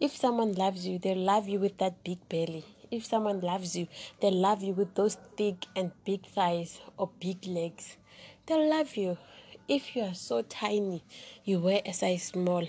If 0.00 0.16
someone 0.16 0.54
loves 0.54 0.86
you, 0.86 0.98
they'll 0.98 1.18
love 1.18 1.48
you 1.48 1.58
with 1.58 1.76
that 1.78 2.02
big 2.04 2.26
belly. 2.28 2.64
If 2.90 3.04
someone 3.04 3.40
loves 3.40 3.76
you, 3.76 3.88
they'll 4.20 4.32
love 4.32 4.62
you 4.62 4.72
with 4.72 4.94
those 4.94 5.16
thick 5.36 5.66
and 5.76 5.92
big 6.04 6.24
thighs 6.24 6.80
or 6.96 7.10
big 7.20 7.46
legs. 7.46 7.98
They'll 8.46 8.68
love 8.70 8.96
you. 8.96 9.18
If 9.68 9.94
you 9.94 10.02
are 10.04 10.14
so 10.14 10.40
tiny, 10.40 11.04
you 11.44 11.60
wear 11.60 11.82
a 11.84 11.92
size 11.92 12.22
small, 12.22 12.66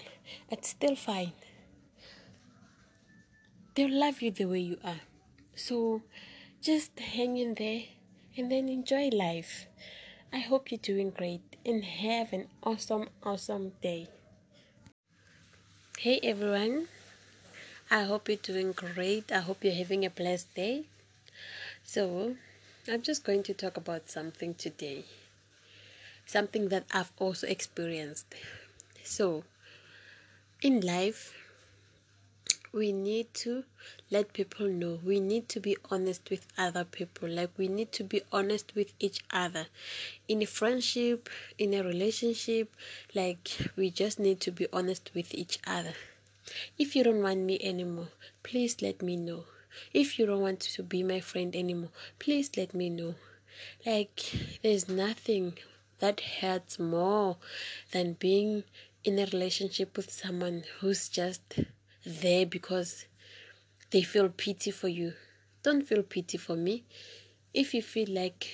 it's 0.51 0.67
still 0.67 0.97
fine. 0.97 1.31
They'll 3.73 3.97
love 3.97 4.21
you 4.21 4.31
the 4.31 4.43
way 4.43 4.59
you 4.59 4.79
are. 4.83 4.99
So 5.55 6.01
just 6.61 6.99
hang 6.99 7.37
in 7.37 7.53
there 7.53 7.83
and 8.35 8.51
then 8.51 8.67
enjoy 8.67 9.11
life. 9.13 9.67
I 10.33 10.39
hope 10.39 10.71
you're 10.71 10.79
doing 10.83 11.11
great 11.11 11.55
and 11.65 11.85
have 11.85 12.33
an 12.33 12.47
awesome, 12.63 13.07
awesome 13.23 13.71
day. 13.81 14.09
Hey 15.99 16.19
everyone, 16.21 16.89
I 17.89 18.03
hope 18.03 18.27
you're 18.27 18.43
doing 18.43 18.73
great. 18.73 19.31
I 19.31 19.39
hope 19.39 19.63
you're 19.63 19.73
having 19.73 20.05
a 20.05 20.09
blessed 20.09 20.53
day. 20.53 20.83
So, 21.85 22.35
I'm 22.91 23.01
just 23.01 23.23
going 23.23 23.43
to 23.43 23.53
talk 23.53 23.77
about 23.77 24.09
something 24.09 24.53
today 24.53 25.05
something 26.29 26.69
that 26.69 26.85
I've 26.91 27.11
also 27.17 27.47
experienced. 27.47 28.27
So, 29.03 29.43
in 30.61 30.81
life, 30.81 31.33
we 32.71 32.91
need 32.91 33.33
to 33.33 33.63
let 34.11 34.33
people 34.33 34.67
know. 34.67 34.99
We 35.03 35.19
need 35.19 35.49
to 35.49 35.59
be 35.59 35.75
honest 35.89 36.29
with 36.29 36.45
other 36.55 36.83
people. 36.83 37.27
Like, 37.27 37.49
we 37.57 37.67
need 37.67 37.91
to 37.93 38.03
be 38.03 38.21
honest 38.31 38.75
with 38.75 38.93
each 38.99 39.21
other. 39.31 39.65
In 40.27 40.43
a 40.43 40.45
friendship, 40.45 41.29
in 41.57 41.73
a 41.73 41.83
relationship, 41.83 42.75
like, 43.15 43.49
we 43.75 43.89
just 43.89 44.19
need 44.19 44.39
to 44.41 44.51
be 44.51 44.67
honest 44.71 45.09
with 45.15 45.33
each 45.33 45.57
other. 45.65 45.93
If 46.77 46.95
you 46.95 47.03
don't 47.03 47.23
want 47.23 47.39
me 47.39 47.59
anymore, 47.63 48.09
please 48.43 48.83
let 48.83 49.01
me 49.01 49.15
know. 49.15 49.45
If 49.93 50.19
you 50.19 50.27
don't 50.27 50.41
want 50.41 50.59
to 50.59 50.83
be 50.83 51.01
my 51.01 51.21
friend 51.21 51.55
anymore, 51.55 51.91
please 52.19 52.51
let 52.55 52.75
me 52.75 52.89
know. 52.89 53.15
Like, 53.85 54.21
there's 54.61 54.87
nothing 54.87 55.57
that 55.99 56.21
hurts 56.41 56.79
more 56.79 57.37
than 57.91 58.13
being 58.13 58.63
in 59.03 59.19
a 59.19 59.25
relationship 59.25 59.95
with 59.95 60.11
someone 60.11 60.63
who's 60.79 61.09
just 61.09 61.59
there 62.05 62.45
because 62.45 63.05
they 63.91 64.01
feel 64.01 64.29
pity 64.29 64.71
for 64.71 64.87
you. 64.87 65.13
Don't 65.63 65.87
feel 65.87 66.03
pity 66.03 66.37
for 66.37 66.55
me. 66.55 66.83
If 67.53 67.73
you 67.73 67.81
feel 67.81 68.07
like 68.09 68.49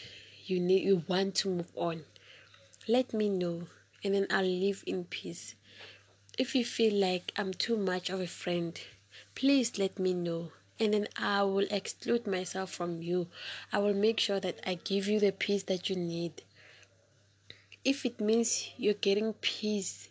you 0.45 0.59
need 0.59 0.83
you 0.83 1.03
want 1.07 1.35
to 1.35 1.49
move 1.49 1.71
on, 1.75 2.03
let 2.87 3.13
me 3.13 3.29
know 3.29 3.67
and 4.03 4.13
then 4.13 4.27
I'll 4.29 4.45
live 4.45 4.83
in 4.85 5.05
peace. 5.05 5.55
If 6.37 6.55
you 6.55 6.63
feel 6.65 6.93
like 6.93 7.31
I'm 7.37 7.53
too 7.53 7.77
much 7.77 8.09
of 8.09 8.21
a 8.21 8.27
friend, 8.27 8.79
please 9.33 9.77
let 9.77 9.99
me 9.99 10.13
know 10.13 10.51
and 10.79 10.93
then 10.93 11.07
I 11.17 11.43
will 11.43 11.67
exclude 11.71 12.27
myself 12.27 12.71
from 12.71 13.01
you. 13.01 13.27
I 13.71 13.79
will 13.79 13.93
make 13.93 14.19
sure 14.19 14.39
that 14.39 14.59
I 14.65 14.75
give 14.75 15.07
you 15.07 15.19
the 15.19 15.31
peace 15.31 15.63
that 15.63 15.89
you 15.89 15.95
need. 15.95 16.43
If 17.85 18.03
it 18.03 18.19
means 18.19 18.71
you're 18.77 18.95
getting 18.95 19.33
peace 19.33 20.09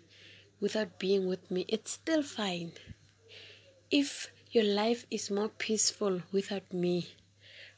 without 0.60 1.00
being 1.00 1.26
with 1.26 1.50
me, 1.50 1.64
it's 1.66 1.90
still 1.90 2.22
fine. 2.22 2.70
If 3.90 4.30
your 4.52 4.62
life 4.62 5.04
is 5.10 5.28
more 5.28 5.48
peaceful 5.48 6.22
without 6.30 6.72
me, 6.72 7.08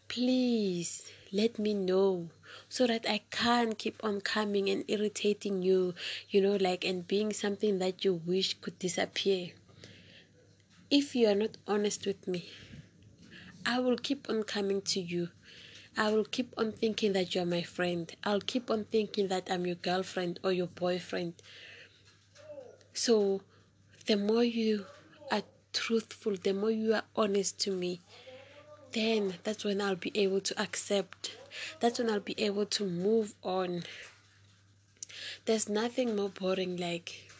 please 0.06 1.10
let 1.32 1.58
me 1.58 1.72
know 1.72 2.28
so 2.68 2.86
that 2.86 3.08
I 3.08 3.22
can't 3.30 3.78
keep 3.78 4.04
on 4.04 4.20
coming 4.20 4.68
and 4.68 4.84
irritating 4.86 5.62
you, 5.62 5.94
you 6.28 6.42
know, 6.42 6.56
like 6.56 6.84
and 6.84 7.08
being 7.08 7.32
something 7.32 7.78
that 7.78 8.04
you 8.04 8.12
wish 8.12 8.60
could 8.60 8.78
disappear. 8.78 9.52
If 10.90 11.16
you 11.16 11.26
are 11.28 11.34
not 11.34 11.56
honest 11.66 12.04
with 12.04 12.28
me, 12.28 12.50
I 13.64 13.80
will 13.80 13.96
keep 13.96 14.28
on 14.28 14.42
coming 14.42 14.82
to 14.82 15.00
you. 15.00 15.30
I 15.98 16.10
will 16.10 16.24
keep 16.24 16.52
on 16.58 16.72
thinking 16.72 17.14
that 17.14 17.34
you're 17.34 17.46
my 17.46 17.62
friend. 17.62 18.14
I'll 18.22 18.42
keep 18.42 18.70
on 18.70 18.84
thinking 18.84 19.28
that 19.28 19.48
I'm 19.50 19.64
your 19.66 19.76
girlfriend 19.76 20.38
or 20.44 20.52
your 20.52 20.66
boyfriend. 20.66 21.34
So, 22.92 23.40
the 24.06 24.16
more 24.16 24.44
you 24.44 24.84
are 25.30 25.42
truthful, 25.72 26.36
the 26.36 26.52
more 26.52 26.70
you 26.70 26.92
are 26.94 27.04
honest 27.14 27.58
to 27.60 27.70
me, 27.70 28.00
then 28.92 29.34
that's 29.42 29.64
when 29.64 29.80
I'll 29.80 29.96
be 29.96 30.12
able 30.14 30.40
to 30.42 30.60
accept. 30.60 31.36
That's 31.80 31.98
when 31.98 32.10
I'll 32.10 32.20
be 32.20 32.38
able 32.38 32.66
to 32.66 32.84
move 32.84 33.34
on. 33.42 33.84
There's 35.46 35.68
nothing 35.68 36.14
more 36.14 36.28
boring 36.28 36.76
like 36.76 37.30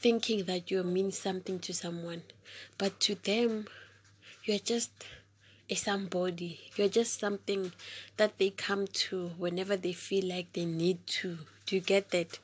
thinking 0.00 0.44
that 0.44 0.70
you 0.70 0.82
mean 0.82 1.12
something 1.12 1.58
to 1.60 1.74
someone, 1.74 2.22
but 2.78 2.98
to 3.00 3.14
them, 3.14 3.66
you're 4.44 4.58
just 4.58 4.90
a 5.70 5.74
somebody. 5.74 6.60
You're 6.76 6.88
just 6.88 7.18
something 7.18 7.72
that 8.16 8.38
they 8.38 8.50
come 8.50 8.86
to 9.08 9.28
whenever 9.38 9.76
they 9.76 9.92
feel 9.92 10.26
like 10.26 10.52
they 10.52 10.64
need 10.64 11.06
to. 11.06 11.38
Do 11.66 11.76
you 11.76 11.80
get 11.80 12.10
that? 12.10 12.38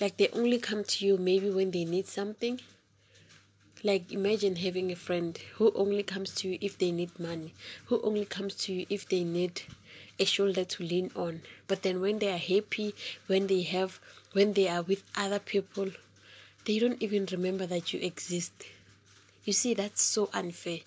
Like 0.00 0.16
they 0.16 0.28
only 0.28 0.58
come 0.58 0.84
to 0.84 1.06
you 1.06 1.16
maybe 1.16 1.50
when 1.50 1.70
they 1.70 1.84
need 1.84 2.06
something. 2.06 2.60
Like 3.84 4.12
imagine 4.12 4.56
having 4.56 4.90
a 4.90 4.96
friend 4.96 5.38
who 5.54 5.72
only 5.74 6.02
comes 6.02 6.34
to 6.36 6.48
you 6.48 6.58
if 6.60 6.78
they 6.78 6.90
need 6.90 7.18
money, 7.18 7.54
who 7.86 8.00
only 8.02 8.24
comes 8.24 8.54
to 8.56 8.72
you 8.72 8.86
if 8.90 9.08
they 9.08 9.22
need 9.22 9.62
a 10.18 10.24
shoulder 10.24 10.64
to 10.64 10.82
lean 10.82 11.12
on. 11.14 11.42
But 11.68 11.82
then 11.82 12.00
when 12.00 12.18
they 12.18 12.32
are 12.32 12.38
happy, 12.38 12.94
when 13.28 13.46
they 13.46 13.62
have 13.62 14.00
when 14.32 14.52
they 14.52 14.68
are 14.68 14.82
with 14.82 15.04
other 15.16 15.38
people, 15.38 15.90
they 16.64 16.78
don't 16.78 17.00
even 17.00 17.26
remember 17.30 17.66
that 17.66 17.92
you 17.92 18.00
exist. 18.00 18.52
You 19.44 19.52
see, 19.52 19.74
that's 19.74 20.02
so 20.02 20.28
unfair. 20.34 20.80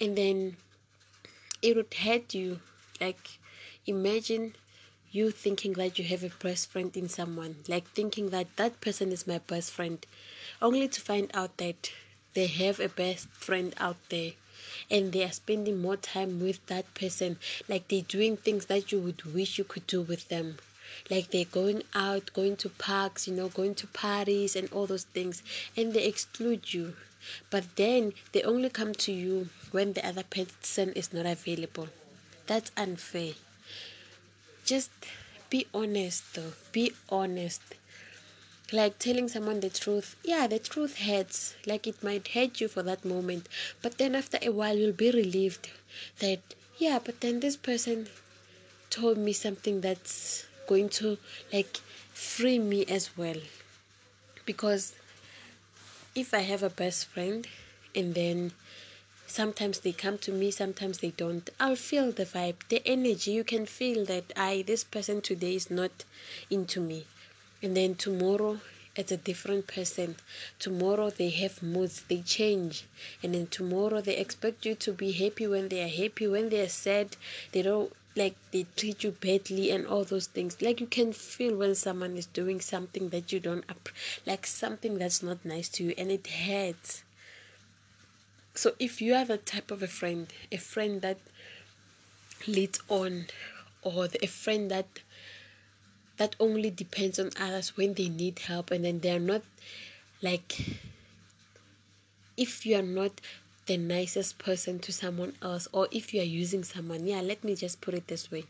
And 0.00 0.16
then 0.16 0.56
it 1.62 1.76
would 1.76 1.94
hurt 1.94 2.34
you. 2.34 2.60
Like, 3.00 3.38
imagine 3.86 4.54
you 5.12 5.30
thinking 5.30 5.74
that 5.74 5.98
you 5.98 6.04
have 6.06 6.24
a 6.24 6.30
best 6.42 6.70
friend 6.70 6.96
in 6.96 7.08
someone, 7.08 7.56
like 7.68 7.88
thinking 7.90 8.30
that 8.30 8.56
that 8.56 8.80
person 8.80 9.12
is 9.12 9.26
my 9.26 9.38
best 9.38 9.70
friend, 9.70 10.04
only 10.60 10.88
to 10.88 11.00
find 11.00 11.30
out 11.34 11.56
that 11.58 11.92
they 12.34 12.46
have 12.46 12.80
a 12.80 12.88
best 12.88 13.28
friend 13.28 13.74
out 13.78 13.96
there 14.08 14.32
and 14.90 15.12
they 15.12 15.22
are 15.22 15.32
spending 15.32 15.80
more 15.80 15.96
time 15.96 16.40
with 16.40 16.64
that 16.66 16.92
person, 16.94 17.38
like 17.68 17.88
they're 17.88 18.02
doing 18.02 18.36
things 18.36 18.66
that 18.66 18.90
you 18.90 18.98
would 18.98 19.22
wish 19.24 19.58
you 19.58 19.64
could 19.64 19.86
do 19.86 20.02
with 20.02 20.28
them. 20.28 20.56
Like 21.10 21.30
they're 21.30 21.44
going 21.44 21.82
out, 21.94 22.32
going 22.32 22.56
to 22.56 22.68
parks, 22.68 23.26
you 23.26 23.34
know, 23.34 23.48
going 23.48 23.74
to 23.76 23.86
parties 23.86 24.56
and 24.56 24.70
all 24.72 24.86
those 24.86 25.04
things, 25.04 25.42
and 25.76 25.92
they 25.92 26.04
exclude 26.04 26.72
you. 26.72 26.94
But 27.50 27.76
then 27.76 28.14
they 28.32 28.42
only 28.42 28.70
come 28.70 28.94
to 28.94 29.12
you 29.12 29.48
when 29.70 29.92
the 29.92 30.06
other 30.06 30.22
person 30.24 30.92
is 30.92 31.12
not 31.12 31.26
available. 31.26 31.88
That's 32.46 32.70
unfair. 32.76 33.34
Just 34.64 34.90
be 35.50 35.66
honest 35.74 36.34
though. 36.34 36.52
Be 36.72 36.92
honest. 37.08 37.62
Like 38.72 38.98
telling 38.98 39.28
someone 39.28 39.60
the 39.60 39.68
truth. 39.68 40.16
Yeah, 40.24 40.46
the 40.46 40.58
truth 40.58 40.98
hurts. 40.98 41.54
Like 41.66 41.86
it 41.86 42.02
might 42.02 42.28
hurt 42.28 42.60
you 42.60 42.68
for 42.68 42.82
that 42.82 43.04
moment. 43.04 43.48
But 43.82 43.98
then 43.98 44.14
after 44.14 44.38
a 44.40 44.50
while, 44.50 44.76
you'll 44.78 44.92
be 44.92 45.10
relieved 45.10 45.68
that, 46.20 46.40
yeah, 46.78 46.98
but 47.04 47.20
then 47.20 47.40
this 47.40 47.56
person 47.56 48.08
told 48.88 49.18
me 49.18 49.32
something 49.32 49.80
that's 49.80 50.46
going 50.66 50.88
to 50.88 51.18
like 51.52 51.76
free 52.14 52.58
me 52.58 52.84
as 52.86 53.16
well. 53.16 53.40
Because 54.46 54.94
if 56.14 56.34
I 56.34 56.40
have 56.40 56.62
a 56.62 56.70
best 56.70 57.06
friend 57.06 57.46
and 57.94 58.14
then 58.14 58.52
sometimes 59.26 59.80
they 59.80 59.92
come 59.92 60.18
to 60.18 60.30
me 60.30 60.50
sometimes 60.50 60.98
they 60.98 61.08
don't 61.10 61.48
i'll 61.58 61.74
feel 61.74 62.12
the 62.12 62.26
vibe 62.26 62.56
the 62.68 62.82
energy. 62.84 63.30
You 63.30 63.44
can 63.44 63.64
feel 63.64 64.04
that 64.06 64.30
i 64.36 64.62
this 64.66 64.84
person 64.84 65.22
today 65.22 65.54
is 65.54 65.70
not 65.70 66.04
into 66.50 66.80
me. 66.80 67.06
And 67.62 67.74
then 67.76 67.94
tomorrow 67.94 68.60
it's 68.94 69.12
a 69.12 69.16
different 69.16 69.66
person. 69.68 70.16
Tomorrow 70.58 71.10
they 71.10 71.30
have 71.30 71.62
moods 71.62 72.02
they 72.08 72.20
change. 72.20 72.84
And 73.22 73.34
then 73.34 73.46
tomorrow 73.46 74.02
they 74.02 74.16
expect 74.18 74.66
you 74.66 74.74
to 74.74 74.92
be 74.92 75.12
happy 75.12 75.46
when 75.46 75.68
they 75.68 75.82
are 75.82 75.88
happy. 76.02 76.26
When 76.26 76.50
they 76.50 76.60
are 76.60 76.68
sad 76.68 77.16
they 77.52 77.62
don't 77.62 77.90
like 78.14 78.34
they 78.50 78.66
treat 78.76 79.04
you 79.04 79.12
badly 79.12 79.70
and 79.70 79.86
all 79.86 80.04
those 80.04 80.26
things. 80.26 80.60
Like 80.60 80.80
you 80.80 80.86
can 80.86 81.12
feel 81.12 81.56
when 81.56 81.74
someone 81.74 82.16
is 82.16 82.26
doing 82.26 82.60
something 82.60 83.08
that 83.08 83.32
you 83.32 83.40
don't 83.40 83.64
like 84.26 84.46
something 84.46 84.98
that's 84.98 85.22
not 85.22 85.44
nice 85.44 85.68
to 85.70 85.84
you 85.84 85.94
and 85.96 86.10
it 86.10 86.26
hurts. 86.26 87.04
So 88.54 88.74
if 88.78 89.00
you 89.00 89.14
are 89.14 89.24
the 89.24 89.38
type 89.38 89.70
of 89.70 89.82
a 89.82 89.86
friend 89.88 90.26
a 90.50 90.58
friend 90.58 91.00
that 91.00 91.18
leads 92.46 92.80
on 92.88 93.26
or 93.82 94.08
a 94.20 94.26
friend 94.26 94.70
that 94.70 95.00
that 96.18 96.36
only 96.38 96.70
depends 96.70 97.18
on 97.18 97.30
others 97.40 97.76
when 97.76 97.94
they 97.94 98.08
need 98.08 98.38
help 98.40 98.70
and 98.70 98.84
then 98.84 99.00
they're 99.00 99.18
not 99.18 99.42
like 100.20 100.76
if 102.36 102.66
you 102.66 102.76
are 102.76 102.82
not 102.82 103.20
the 103.66 103.76
nicest 103.76 104.38
person 104.38 104.78
to 104.80 104.92
someone 104.92 105.34
else 105.40 105.68
or 105.72 105.88
if 105.90 106.12
you 106.12 106.20
are 106.20 106.24
using 106.24 106.64
someone 106.64 107.06
yeah 107.06 107.20
let 107.20 107.44
me 107.44 107.54
just 107.54 107.80
put 107.80 107.94
it 107.94 108.08
this 108.08 108.30
way. 108.30 108.44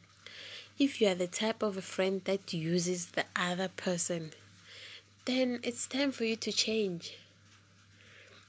If 0.79 1.01
you 1.01 1.09
are 1.09 1.15
the 1.15 1.27
type 1.27 1.63
of 1.63 1.77
a 1.77 1.83
friend 1.83 2.23
that 2.25 2.53
uses 2.55 3.07
the 3.07 3.25
other 3.37 3.69
person 3.69 4.33
then 5.25 5.61
it's 5.63 5.87
time 5.87 6.13
for 6.13 6.25
you 6.25 6.37
to 6.37 6.51
change. 6.53 7.17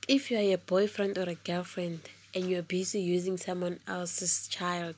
If 0.08 0.32
you 0.32 0.38
are 0.38 0.54
a 0.54 0.58
boyfriend 0.58 1.18
or 1.18 1.30
a 1.30 1.36
girlfriend 1.36 2.10
and 2.34 2.50
you're 2.50 2.62
busy 2.62 3.02
using 3.02 3.38
someone 3.38 3.80
else's 3.88 4.48
child 4.48 4.96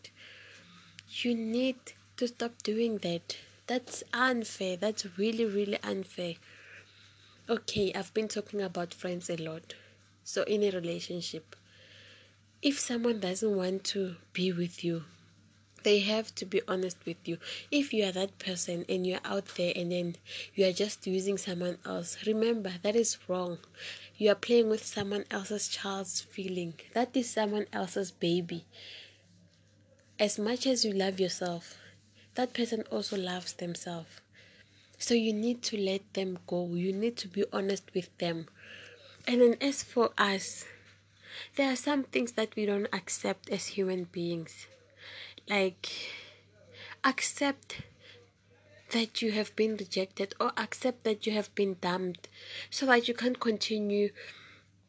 you 1.09 1.35
need 1.35 1.77
to 2.17 2.27
stop 2.27 2.61
doing 2.63 2.97
that. 2.99 3.37
That's 3.67 4.03
unfair. 4.13 4.77
That's 4.77 5.05
really 5.17 5.45
really 5.45 5.79
unfair. 5.83 6.35
Okay 7.47 7.91
i've 7.93 8.13
been 8.13 8.27
talking 8.27 8.61
about 8.61 8.93
friends 8.93 9.29
a 9.29 9.37
lot 9.37 9.75
so, 10.27 10.41
in 10.43 10.63
a 10.63 10.71
relationship, 10.71 11.55
if 12.59 12.79
someone 12.79 13.19
doesn't 13.19 13.55
want 13.55 13.83
to 13.83 14.15
be 14.33 14.51
with 14.51 14.83
you, 14.83 15.03
they 15.83 15.99
have 15.99 16.33
to 16.33 16.45
be 16.47 16.63
honest 16.67 16.97
with 17.05 17.17
you. 17.25 17.37
If 17.69 17.93
you 17.93 18.05
are 18.05 18.11
that 18.11 18.39
person 18.39 18.85
and 18.89 19.05
you're 19.05 19.19
out 19.23 19.45
there 19.55 19.71
and 19.75 19.91
then 19.91 20.15
you 20.55 20.65
are 20.65 20.71
just 20.71 21.05
using 21.05 21.37
someone 21.37 21.77
else, 21.85 22.17
remember 22.25 22.71
that 22.81 22.95
is 22.95 23.19
wrong. 23.27 23.59
You 24.17 24.31
are 24.31 24.35
playing 24.35 24.67
with 24.67 24.83
someone 24.83 25.25
else's 25.29 25.67
child's 25.67 26.21
feeling. 26.21 26.73
That 26.95 27.15
is 27.15 27.29
someone 27.29 27.67
else's 27.71 28.09
baby. 28.09 28.65
As 30.17 30.39
much 30.39 30.65
as 30.65 30.83
you 30.83 30.91
love 30.91 31.19
yourself, 31.19 31.77
that 32.33 32.55
person 32.55 32.81
also 32.89 33.15
loves 33.15 33.53
themselves. 33.53 34.21
So 34.97 35.13
you 35.13 35.33
need 35.33 35.61
to 35.63 35.77
let 35.77 36.15
them 36.15 36.39
go. 36.47 36.73
You 36.73 36.93
need 36.93 37.15
to 37.17 37.27
be 37.27 37.45
honest 37.53 37.93
with 37.93 38.09
them. 38.17 38.47
And 39.27 39.41
then, 39.41 39.57
as 39.59 39.83
for 39.83 40.11
us, 40.17 40.65
there 41.55 41.71
are 41.71 41.75
some 41.75 42.03
things 42.03 42.33
that 42.33 42.55
we 42.55 42.65
don't 42.65 42.87
accept 42.93 43.49
as 43.49 43.67
human 43.67 44.05
beings. 44.05 44.67
Like, 45.49 45.89
accept 47.03 47.81
that 48.91 49.21
you 49.21 49.31
have 49.31 49.55
been 49.55 49.77
rejected 49.77 50.35
or 50.39 50.51
accept 50.57 51.03
that 51.03 51.25
you 51.25 51.33
have 51.33 51.53
been 51.55 51.77
dumped 51.81 52.27
so 52.69 52.85
that 52.85 53.07
you 53.07 53.13
can't 53.13 53.39
continue 53.39 54.09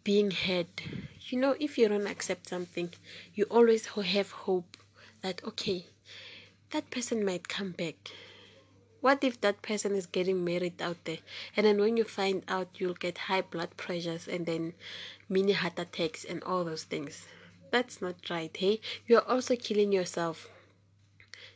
being 0.04 0.30
hurt. 0.30 0.82
You 1.28 1.40
know, 1.40 1.56
if 1.58 1.78
you 1.78 1.88
don't 1.88 2.06
accept 2.06 2.48
something, 2.48 2.90
you 3.34 3.44
always 3.50 3.86
have 3.86 4.30
hope 4.30 4.76
that, 5.22 5.42
okay, 5.44 5.86
that 6.70 6.90
person 6.90 7.24
might 7.24 7.48
come 7.48 7.72
back 7.72 8.12
what 9.06 9.22
if 9.22 9.40
that 9.40 9.62
person 9.62 9.94
is 9.94 10.06
getting 10.06 10.44
married 10.44 10.82
out 10.82 10.96
there? 11.04 11.18
And 11.56 11.64
then 11.64 11.78
when 11.78 11.96
you 11.96 12.02
find 12.02 12.42
out, 12.48 12.66
you'll 12.74 12.94
get 12.94 13.30
high 13.30 13.42
blood 13.42 13.76
pressures 13.76 14.26
and 14.26 14.46
then 14.46 14.72
mini 15.28 15.52
heart 15.52 15.78
attacks 15.78 16.24
and 16.24 16.42
all 16.42 16.64
those 16.64 16.82
things. 16.82 17.24
That's 17.70 18.02
not 18.02 18.16
right, 18.28 18.50
hey? 18.56 18.80
You're 19.06 19.28
also 19.28 19.54
killing 19.54 19.92
yourself. 19.92 20.48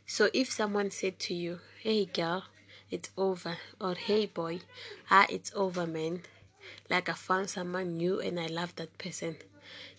So 0.05 0.29
if 0.33 0.49
someone 0.49 0.91
said 0.91 1.19
to 1.27 1.33
you, 1.33 1.59
hey 1.81 2.05
girl, 2.05 2.45
it's 2.89 3.09
over. 3.17 3.57
Or 3.81 3.95
hey 3.95 4.27
boy, 4.27 4.61
ah, 5.09 5.25
it's 5.29 5.51
over, 5.53 5.85
man. 5.85 6.21
Like 6.89 7.09
I 7.09 7.13
found 7.13 7.49
someone 7.49 7.97
new 7.97 8.21
and 8.21 8.39
I 8.39 8.47
love 8.47 8.77
that 8.77 8.97
person. 8.97 9.35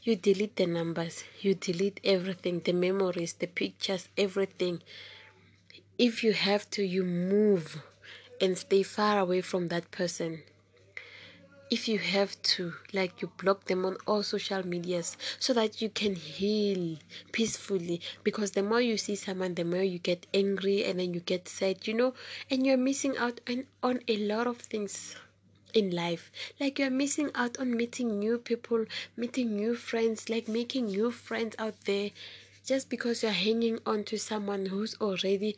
You 0.02 0.16
delete 0.16 0.56
the 0.56 0.66
numbers, 0.66 1.24
you 1.42 1.54
delete 1.54 2.00
everything, 2.02 2.60
the 2.60 2.72
memories, 2.72 3.34
the 3.34 3.46
pictures, 3.46 4.08
everything. 4.16 4.80
If 5.98 6.24
you 6.24 6.32
have 6.32 6.70
to, 6.70 6.82
you 6.82 7.04
move 7.04 7.82
and 8.40 8.56
stay 8.56 8.82
far 8.82 9.18
away 9.18 9.42
from 9.42 9.68
that 9.68 9.90
person. 9.90 10.42
If 11.70 11.86
you 11.86 11.98
have 11.98 12.40
to 12.42 12.74
like 12.92 13.22
you 13.22 13.30
block 13.38 13.64
them 13.64 13.84
on 13.84 13.96
all 14.06 14.22
social 14.22 14.66
medias 14.66 15.16
so 15.38 15.52
that 15.54 15.80
you 15.80 15.88
can 15.88 16.16
heal 16.16 16.98
peacefully. 17.30 18.00
Because 18.24 18.50
the 18.52 18.62
more 18.62 18.80
you 18.80 18.96
see 18.96 19.16
someone 19.16 19.54
the 19.54 19.64
more 19.64 19.82
you 19.82 19.98
get 19.98 20.26
angry 20.34 20.84
and 20.84 20.98
then 20.98 21.14
you 21.14 21.20
get 21.20 21.48
sad 21.48 21.86
you 21.86 21.94
know? 21.94 22.14
And 22.50 22.66
you're 22.66 22.76
missing 22.76 23.16
out 23.16 23.40
on, 23.48 23.64
on 23.82 24.00
a 24.08 24.16
lot 24.16 24.46
of 24.46 24.58
things 24.58 25.14
in 25.72 25.90
life. 25.90 26.30
Like 26.60 26.78
you're 26.78 26.90
missing 26.90 27.30
out 27.34 27.58
on 27.58 27.76
meeting 27.76 28.18
new 28.18 28.38
people 28.38 28.84
meeting 29.16 29.56
new 29.56 29.74
friends 29.74 30.28
like 30.28 30.48
making 30.48 30.86
new 30.86 31.10
friends 31.10 31.54
out 31.58 31.80
there 31.84 32.10
just 32.64 32.88
because 32.88 33.22
you're 33.22 33.32
hanging 33.32 33.78
on 33.84 34.04
to 34.04 34.18
someone 34.18 34.66
who's 34.66 34.94
already 35.00 35.56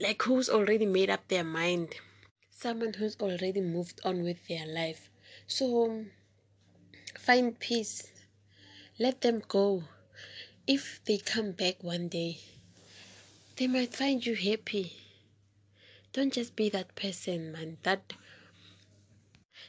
like 0.00 0.22
who's 0.22 0.48
already 0.48 0.86
made 0.86 1.10
up 1.10 1.26
their 1.28 1.44
mind 1.44 1.96
someone 2.56 2.94
who's 2.94 3.16
already 3.20 3.60
moved 3.60 4.00
on 4.02 4.22
with 4.22 4.48
their 4.48 4.66
life. 4.66 5.10
So 5.46 6.06
find 7.18 7.58
peace. 7.60 8.10
Let 8.98 9.20
them 9.20 9.42
go. 9.46 9.84
If 10.66 11.04
they 11.04 11.18
come 11.18 11.52
back 11.52 11.82
one 11.82 12.08
day, 12.08 12.38
they 13.56 13.66
might 13.66 13.94
find 13.94 14.24
you 14.24 14.34
happy. 14.34 14.96
Don't 16.14 16.32
just 16.32 16.56
be 16.56 16.70
that 16.70 16.96
person, 16.96 17.52
man. 17.52 17.76
That 17.82 18.14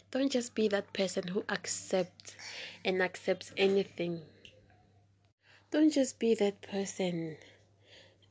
don't 0.10 0.32
just 0.32 0.56
be 0.56 0.70
that 0.70 0.94
person 0.94 1.28
who 1.28 1.44
accepts 1.50 2.36
and 2.86 3.02
accepts 3.02 3.52
anything. 3.58 4.22
Don't 5.78 5.94
just 5.94 6.18
be 6.18 6.34
that 6.34 6.64
person 6.64 7.38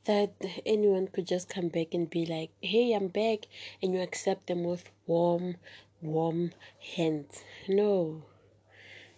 that 0.03 0.33
anyone 0.65 1.07
could 1.07 1.25
just 1.25 1.47
come 1.47 1.69
back 1.69 1.93
and 1.93 2.09
be 2.09 2.25
like, 2.25 2.49
hey, 2.59 2.91
I'm 2.91 3.07
back, 3.07 3.47
and 3.81 3.93
you 3.93 4.01
accept 4.01 4.47
them 4.47 4.65
with 4.65 4.91
warm, 5.05 5.55
warm 6.01 6.51
hands. 6.97 7.45
No. 7.69 8.23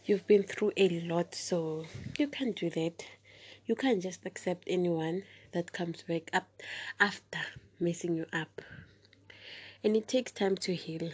You've 0.05 0.27
been 0.27 0.43
through 0.43 0.73
a 0.77 0.99
lot, 0.99 1.33
so 1.33 1.85
you 2.19 2.27
can't 2.27 2.55
do 2.55 2.69
that. 2.69 3.03
You 3.65 3.73
can't 3.73 3.99
just 3.99 4.23
accept 4.27 4.65
anyone 4.67 5.23
that 5.53 5.73
comes 5.73 6.03
back 6.03 6.29
up 6.31 6.47
after 6.99 7.39
messing 7.79 8.15
you 8.15 8.27
up. 8.31 8.61
And 9.83 9.95
it 9.95 10.07
takes 10.07 10.31
time 10.31 10.55
to 10.57 10.75
heal. 10.75 11.09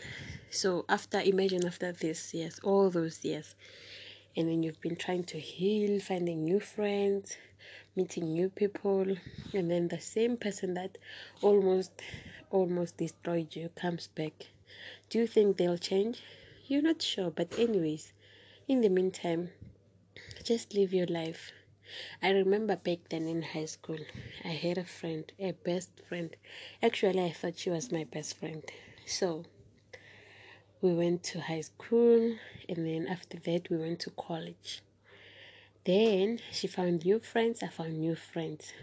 So 0.50 0.84
after 0.90 1.22
imagine 1.22 1.66
after 1.66 1.94
this 1.94 2.34
years, 2.34 2.60
all 2.62 2.90
those 2.90 3.24
years, 3.24 3.56
and 4.36 4.50
then 4.50 4.64
you've 4.64 4.82
been 4.82 4.96
trying 4.96 5.24
to 5.26 5.40
heal, 5.40 6.00
finding 6.00 6.44
new 6.44 6.60
friends, 6.60 7.38
meeting 7.96 8.34
new 8.34 8.50
people. 8.50 9.16
And 9.54 9.72
then 9.72 9.88
the 9.88 10.00
same 10.00 10.38
person 10.38 10.74
that 10.74 10.98
almost 11.42 11.92
almost 12.52 12.98
destroyed 12.98 13.56
you 13.56 13.70
comes 13.76 14.08
back. 14.08 14.34
Do 15.10 15.20
you 15.20 15.28
think 15.28 15.58
they'll 15.58 15.78
change? 15.78 16.22
You're 16.68 16.82
not 16.82 17.02
sure 17.02 17.30
but 17.32 17.58
anyways 17.60 18.12
in 18.68 18.82
the 18.82 18.90
meantime 18.90 19.50
just 20.44 20.74
live 20.74 20.94
your 20.94 21.08
life. 21.08 21.52
I 22.22 22.32
remember 22.32 22.76
back 22.76 23.00
then 23.10 23.28
in 23.28 23.42
high 23.44 23.66
school 23.66 24.00
i 24.44 24.50
had 24.50 24.78
a 24.78 24.84
friend 24.84 25.32
a 25.40 25.52
best 25.52 25.90
friend. 26.10 26.36
Actually 26.82 27.24
i 27.24 27.32
thought 27.32 27.58
she 27.58 27.70
was 27.70 27.92
my 27.92 28.04
best 28.04 28.38
friend. 28.38 28.64
So 29.06 29.46
we 30.82 30.94
went 30.94 31.24
to 31.24 31.42
high 31.42 31.62
school 31.62 32.36
and 32.70 32.86
then 32.86 33.08
after 33.08 33.38
that 33.40 33.70
we 33.70 33.78
went 33.78 34.00
to 34.00 34.10
college 34.12 34.82
then 35.86 36.40
she 36.52 36.66
found 36.66 37.06
new 37.06 37.20
friends, 37.20 37.62
I 37.62 37.68
found 37.68 38.00
new 38.00 38.16
friends. 38.16 38.74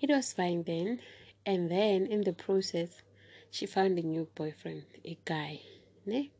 It 0.00 0.08
was 0.08 0.32
fine 0.32 0.62
then. 0.62 1.00
And 1.44 1.68
then 1.68 2.06
in 2.06 2.22
the 2.22 2.32
process, 2.32 3.02
she 3.50 3.66
found 3.66 3.98
a 3.98 4.02
new 4.02 4.28
boyfriend, 4.36 4.84
a 5.04 5.18
guy. 5.24 5.62
Ne? 6.06 6.30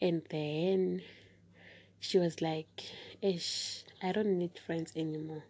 And 0.00 0.22
then 0.30 1.02
she 2.00 2.18
was 2.18 2.40
like, 2.40 2.84
Ish, 3.20 3.84
I 4.02 4.12
don't 4.12 4.38
need 4.38 4.58
friends 4.58 4.94
anymore. 4.96 5.44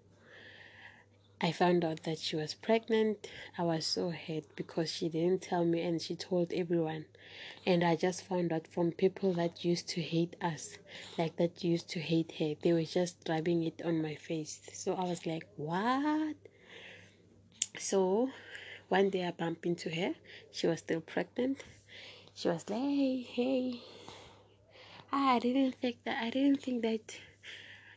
I 1.43 1.53
found 1.53 1.85
out 1.85 2.03
that 2.03 2.19
she 2.19 2.37
was 2.37 2.53
pregnant. 2.53 3.27
I 3.57 3.63
was 3.63 3.87
so 3.87 4.11
hurt 4.11 4.45
because 4.57 4.93
she 4.93 5.09
didn't 5.09 5.43
tell 5.43 5.65
me 5.65 5.81
and 5.81 6.01
she 6.01 6.15
told 6.15 6.53
everyone. 6.53 7.07
And 7.65 7.83
I 7.83 7.97
just 7.97 8.23
found 8.23 8.53
out 8.53 8.67
from 8.67 8.93
people 8.93 9.33
that 9.35 9.65
used 9.65 9.89
to 9.91 10.03
hate 10.03 10.37
us, 10.43 10.77
like 11.17 11.37
that 11.37 11.65
used 11.65 11.89
to 11.91 12.01
hate 12.01 12.33
her. 12.39 12.55
They 12.61 12.73
were 12.75 12.85
just 12.85 13.17
rubbing 13.29 13.63
it 13.63 13.81
on 13.85 14.03
my 14.03 14.17
face. 14.17 14.61
So 14.75 14.95
I 14.95 15.05
was 15.05 15.25
like, 15.25 15.47
what? 15.57 16.37
So 17.79 18.31
one 18.89 19.09
day 19.09 19.25
I 19.27 19.31
bumped 19.31 19.65
into 19.65 19.89
her. 19.95 20.15
She 20.53 20.67
was 20.67 20.81
still 20.81 21.01
pregnant. 21.01 21.65
She 22.35 22.49
was 22.49 22.69
like, 22.69 22.81
hey, 22.81 23.21
hey. 23.23 23.81
Ah, 25.13 25.37
I 25.37 25.39
didn't 25.39 25.77
think 25.81 25.97
that. 26.05 26.23
I 26.23 26.31
didn't 26.31 26.63
think 26.63 26.83
that 26.83 27.17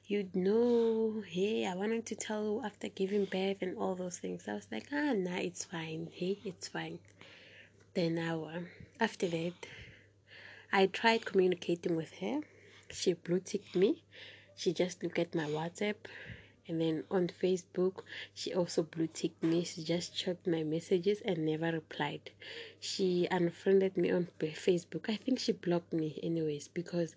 you'd 0.06 0.36
know, 0.36 1.24
hey, 1.28 1.66
I 1.66 1.76
wanted 1.76 2.06
to 2.08 2.16
tell 2.16 2.44
you 2.44 2.62
after 2.66 2.90
giving 2.90 3.26
birth 3.26 3.58
and 3.62 3.78
all 3.78 3.96
those 3.96 4.18
things. 4.18 4.48
I 4.48 4.54
was 4.54 4.68
like, 4.72 4.88
ah, 4.92 5.14
nah, 5.14 5.38
it's 5.38 5.64
fine. 5.64 6.10
Hey, 6.12 6.40
it's 6.44 6.68
fine. 6.68 7.00
Then 7.94 8.20
I, 8.20 8.64
after 9.00 9.28
that, 9.30 9.54
I 10.74 10.88
tried 10.88 11.26
communicating 11.26 11.96
with 11.96 12.14
her. 12.20 12.42
She 12.92 13.14
blue 13.14 13.40
ticked 13.40 13.76
me. 13.76 14.04
She 14.56 14.74
just 14.74 15.02
looked 15.04 15.20
at 15.20 15.36
my 15.36 15.46
WhatsApp. 15.46 15.96
And 16.68 16.80
then 16.80 17.04
on 17.12 17.28
Facebook, 17.28 18.04
she 18.34 18.54
also 18.54 18.84
blue 18.84 19.08
ticked 19.08 19.44
me. 19.44 19.64
She 19.64 19.84
just 19.84 20.16
checked 20.16 20.48
my 20.48 20.64
messages 20.64 21.22
and 21.24 21.46
never 21.46 21.72
replied. 21.72 22.32
She 22.80 23.28
unfriended 23.30 23.98
me 23.98 24.12
on 24.12 24.28
Facebook. 24.40 25.10
I 25.10 25.16
think 25.16 25.40
she 25.40 25.52
blocked 25.52 25.94
me, 25.94 26.20
anyways, 26.24 26.70
because 26.70 27.16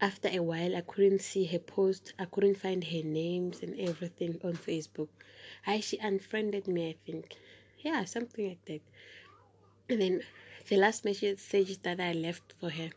after 0.00 0.28
a 0.28 0.38
while 0.40 0.76
i 0.76 0.80
couldn't 0.80 1.20
see 1.20 1.44
her 1.46 1.58
post 1.58 2.12
i 2.18 2.24
couldn't 2.24 2.56
find 2.56 2.84
her 2.84 3.02
names 3.02 3.62
and 3.62 3.78
everything 3.80 4.38
on 4.44 4.52
facebook. 4.52 5.08
I 5.66 5.80
she 5.80 5.98
unfriended 5.98 6.68
me 6.68 6.90
i 6.90 6.94
think. 7.04 7.36
Yeah 7.80 8.04
something 8.04 8.48
like 8.48 8.64
that. 8.66 8.80
And 9.88 10.00
then 10.00 10.22
the 10.68 10.76
last 10.76 11.04
message 11.04 11.82
that 11.82 12.00
i 12.00 12.12
left 12.12 12.54
for 12.60 12.70
her 12.70 12.90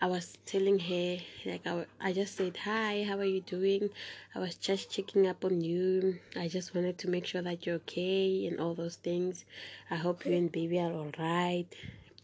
i 0.00 0.06
was 0.06 0.36
telling 0.44 0.78
her 0.78 1.18
like 1.44 1.66
I, 1.66 1.86
I 2.00 2.12
just 2.12 2.36
said 2.36 2.56
hi 2.56 3.04
how 3.08 3.18
are 3.18 3.24
you 3.24 3.40
doing? 3.40 3.90
I 4.34 4.40
was 4.40 4.56
just 4.56 4.90
checking 4.90 5.26
up 5.26 5.44
on 5.44 5.60
you. 5.60 6.18
I 6.36 6.48
just 6.48 6.74
wanted 6.74 6.98
to 6.98 7.08
make 7.08 7.26
sure 7.26 7.42
that 7.42 7.64
you're 7.64 7.76
okay 7.76 8.46
and 8.46 8.60
all 8.60 8.74
those 8.74 8.96
things. 8.96 9.44
I 9.90 9.96
hope 9.96 10.26
you 10.26 10.34
and 10.34 10.50
baby 10.50 10.78
are 10.80 10.92
all 10.92 11.12
right 11.18 11.66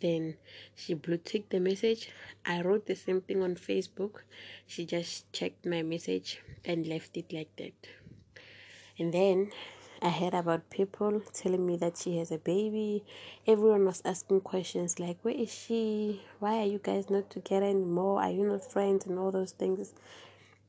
then 0.03 0.37
she 0.75 0.95
blue 0.95 1.17
ticked 1.17 1.51
the 1.51 1.61
message 1.61 2.11
i 2.45 2.61
wrote 2.61 2.87
the 2.87 2.95
same 2.95 3.21
thing 3.21 3.43
on 3.43 3.55
facebook 3.55 4.23
she 4.67 4.85
just 4.85 5.33
checked 5.33 5.65
my 5.65 5.83
message 5.83 6.41
and 6.65 6.87
left 6.87 7.17
it 7.17 7.33
like 7.33 7.55
that 7.57 7.89
and 8.99 9.13
then 9.15 9.51
I 10.05 10.11
heard 10.11 10.35
about 10.35 10.69
people 10.69 11.23
telling 11.33 11.65
me 11.65 11.77
that 11.77 11.97
she 11.97 12.19
has 12.19 12.33
a 12.33 12.39
baby. 12.39 13.05
Everyone 13.47 13.85
was 13.85 14.03
asking 14.05 14.41
questions 14.41 14.99
like, 14.99 15.19
Where 15.23 15.33
is 15.35 15.55
she? 15.55 16.23
Why 16.41 16.59
are 16.59 16.67
you 16.67 16.81
guys 16.83 17.09
not 17.09 17.31
together 17.31 17.67
anymore? 17.67 18.21
Are 18.21 18.31
you 18.31 18.45
not 18.45 18.69
friends? 18.69 19.07
And 19.07 19.17
all 19.17 19.31
those 19.31 19.53
things. 19.53 19.95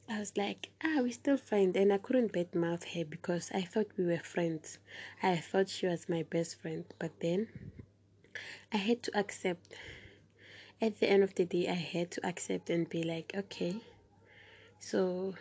I 0.08 0.20
was 0.20 0.38
like, 0.38 0.70
Ah, 0.84 1.00
we 1.02 1.12
still 1.12 1.38
friends. 1.38 1.76
And 1.76 1.92
I 1.92 1.98
couldn't 1.98 2.32
bad 2.32 2.54
mouth 2.54 2.84
her 2.94 3.06
because 3.06 3.50
I 3.52 3.64
thought 3.64 3.88
we 3.98 4.06
were 4.06 4.20
friends. 4.20 4.78
I 5.24 5.38
thought 5.38 5.68
she 5.68 5.88
was 5.88 6.08
my 6.08 6.22
best 6.22 6.62
friend. 6.62 6.86
But 7.00 7.20
then 7.20 7.48
I 8.72 8.78
had 8.78 9.04
to 9.04 9.18
accept. 9.18 9.74
At 10.82 11.00
the 11.00 11.10
end 11.10 11.24
of 11.24 11.36
the 11.36 11.46
day, 11.46 11.70
I 11.70 11.74
had 11.74 12.12
to 12.12 12.26
accept 12.26 12.70
and 12.70 12.90
be 12.90 13.04
like, 13.04 13.32
okay. 13.36 13.76
So 14.80 15.36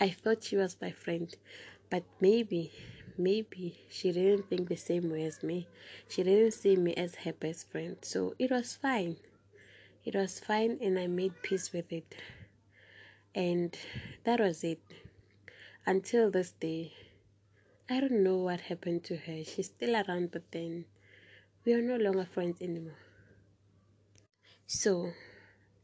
I 0.00 0.08
thought 0.08 0.42
she 0.42 0.56
was 0.56 0.76
my 0.80 0.90
friend, 0.90 1.32
but 1.90 2.02
maybe, 2.20 2.72
maybe 3.16 3.78
she 3.88 4.10
didn't 4.10 4.48
think 4.48 4.68
the 4.68 4.76
same 4.76 5.10
way 5.10 5.24
as 5.24 5.42
me. 5.42 5.68
She 6.08 6.22
didn't 6.22 6.52
see 6.54 6.76
me 6.76 6.94
as 6.94 7.14
her 7.16 7.32
best 7.32 7.70
friend. 7.70 7.96
So 8.02 8.34
it 8.38 8.50
was 8.50 8.74
fine. 8.74 9.16
It 10.04 10.16
was 10.16 10.40
fine, 10.40 10.78
and 10.80 10.98
I 10.98 11.06
made 11.06 11.42
peace 11.42 11.72
with 11.72 11.92
it. 11.92 12.16
And 13.34 13.76
that 14.24 14.40
was 14.40 14.64
it. 14.64 14.80
Until 15.86 16.30
this 16.30 16.52
day, 16.52 16.92
I 17.88 18.00
don't 18.00 18.24
know 18.24 18.36
what 18.36 18.62
happened 18.62 19.04
to 19.04 19.16
her. 19.16 19.44
She's 19.44 19.66
still 19.66 19.94
around, 19.94 20.32
but 20.32 20.50
then 20.50 20.86
we 21.64 21.72
are 21.72 21.82
no 21.82 21.96
longer 21.96 22.24
friends 22.24 22.60
anymore. 22.60 22.98
So, 24.66 25.12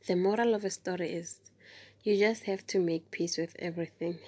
the 0.06 0.16
moral 0.16 0.54
of 0.54 0.62
the 0.62 0.70
story 0.70 1.12
is 1.12 1.40
you 2.02 2.16
just 2.18 2.44
have 2.44 2.66
to 2.68 2.80
make 2.80 3.10
peace 3.10 3.36
with 3.36 3.54
everything. 3.58 4.18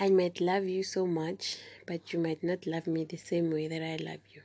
I 0.00 0.08
might 0.08 0.40
love 0.40 0.64
you 0.64 0.82
so 0.82 1.06
much, 1.06 1.58
but 1.86 2.12
you 2.12 2.18
might 2.18 2.42
not 2.42 2.66
love 2.66 2.86
me 2.86 3.04
the 3.04 3.16
same 3.18 3.50
way 3.50 3.68
that 3.68 3.82
I 3.82 3.96
love 3.96 4.20
you. 4.30 4.42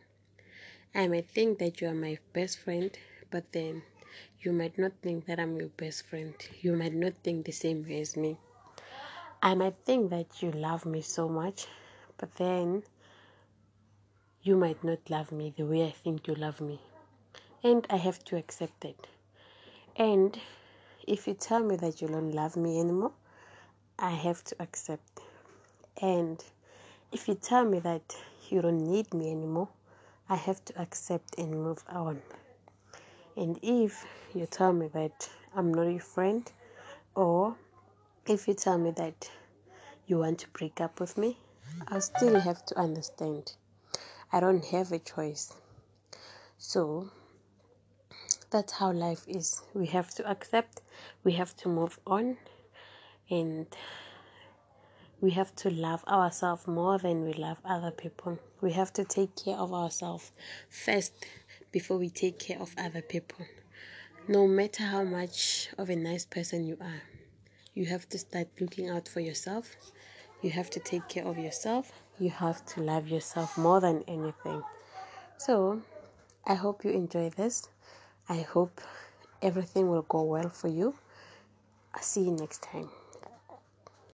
I 0.94 1.08
might 1.08 1.30
think 1.30 1.60
that 1.60 1.80
you 1.80 1.88
are 1.88 1.94
my 1.94 2.18
best 2.34 2.60
friend, 2.60 2.92
but 3.32 3.52
then 3.54 3.84
you 4.42 4.52
might 4.52 4.78
not 4.78 4.94
think 5.02 5.26
that 5.28 5.40
I'm 5.40 5.58
your 5.58 5.70
best 5.70 6.06
friend. 6.08 6.34
You 6.62 6.74
might 6.74 6.94
not 6.94 7.14
think 7.24 7.46
the 7.46 7.52
same 7.54 7.84
way 7.84 8.02
as 8.02 8.18
me. 8.18 8.38
I 9.42 9.56
might 9.56 9.78
think 9.86 10.10
that 10.10 10.42
you 10.42 10.52
love 10.52 10.86
me 10.86 11.02
so 11.02 11.30
much, 11.30 11.68
but 12.18 12.36
then 12.36 12.84
you 14.48 14.56
might 14.56 14.82
not 14.82 14.98
love 15.10 15.30
me 15.34 15.54
the 15.58 15.66
way 15.66 15.86
I 15.86 15.92
think 15.92 16.26
you 16.26 16.34
love 16.34 16.62
me. 16.62 16.80
And 17.66 17.86
I 17.90 17.98
have 17.98 18.24
to 18.26 18.38
accept 18.38 18.86
it. 18.86 19.08
And 19.98 20.40
if 21.06 21.28
you 21.28 21.34
tell 21.34 21.62
me 21.62 21.76
that 21.76 22.02
you 22.02 22.08
don't 22.08 22.32
love 22.32 22.56
me 22.56 22.80
anymore, 22.80 23.12
I 24.00 24.12
have 24.12 24.46
to 24.46 24.56
accept. 24.62 25.20
And 26.02 26.42
if 27.12 27.28
you 27.28 27.36
tell 27.36 27.66
me 27.66 27.80
that 27.80 28.16
you 28.50 28.62
don't 28.62 28.90
need 28.90 29.14
me 29.14 29.32
anymore, 29.32 29.68
I 30.30 30.38
have 30.38 30.64
to 30.66 30.82
accept 30.82 31.38
and 31.38 31.52
move 31.52 31.84
on. 31.90 32.22
And 33.36 33.60
if 33.62 34.06
you 34.34 34.46
tell 34.46 34.72
me 34.72 34.88
that 34.94 35.30
I'm 35.58 35.74
not 35.74 35.88
your 35.88 36.00
friend, 36.00 36.50
or 37.16 37.58
if 38.26 38.48
you 38.48 38.54
tell 38.54 38.78
me 38.78 38.92
that 38.92 39.30
you 40.06 40.20
want 40.20 40.40
to 40.40 40.48
break 40.50 40.80
up 40.80 41.02
with 41.02 41.18
me, 41.18 41.38
I 41.90 42.00
still 42.00 42.40
have 42.40 42.66
to 42.68 42.80
understand. 42.80 43.52
I 44.32 44.40
don't 44.40 44.66
have 44.66 44.92
a 44.92 45.00
choice. 45.00 45.54
So 46.58 47.10
that's 48.50 48.74
how 48.74 48.92
life 48.92 49.24
is. 49.28 49.62
We 49.74 49.88
have 49.88 50.10
to 50.16 50.30
accept, 50.30 50.82
we 51.24 51.34
have 51.34 51.56
to 51.58 51.70
move 51.70 52.00
on, 52.06 52.38
and 53.30 53.68
we 55.22 55.32
have 55.32 55.56
to 55.58 55.70
love 55.70 56.04
ourselves 56.06 56.68
more 56.68 56.98
than 56.98 57.24
we 57.24 57.34
love 57.34 57.58
other 57.66 57.92
people. 57.92 58.40
We 58.62 58.72
have 58.74 58.94
to 58.94 59.04
take 59.04 59.36
care 59.36 59.58
of 59.58 59.74
ourselves 59.74 60.32
first 60.70 61.14
before 61.72 61.98
we 61.98 62.10
take 62.10 62.40
care 62.40 62.60
of 62.60 62.74
other 62.78 63.02
people. 63.02 63.46
No 64.28 64.48
matter 64.48 64.84
how 64.84 65.04
much 65.04 65.70
of 65.78 65.90
a 65.90 65.96
nice 65.96 66.26
person 66.26 66.66
you 66.66 66.78
are, 66.82 67.02
you 67.74 67.86
have 67.86 68.10
to 68.10 68.18
start 68.18 68.48
looking 68.60 68.90
out 68.90 69.08
for 69.08 69.20
yourself. 69.20 69.76
You 70.42 70.52
have 70.52 70.70
to 70.72 70.80
take 70.80 71.08
care 71.08 71.26
of 71.26 71.38
yourself. 71.38 71.92
You 72.20 72.32
have 72.32 72.66
to 72.74 72.82
love 72.82 73.08
yourself 73.08 73.58
more 73.58 73.80
than 73.80 74.04
anything. 74.08 74.64
So, 75.38 75.82
I 76.46 76.56
hope 76.56 76.84
you 76.84 76.92
enjoy 76.92 77.30
this. 77.30 77.70
I 78.28 78.38
hope 78.38 78.82
everything 79.42 79.90
will 79.90 80.02
go 80.02 80.24
well 80.24 80.50
for 80.50 80.68
you. 80.68 80.96
I'll 81.94 82.02
see 82.02 82.22
you 82.22 82.32
next 82.32 82.64
time. 82.64 82.90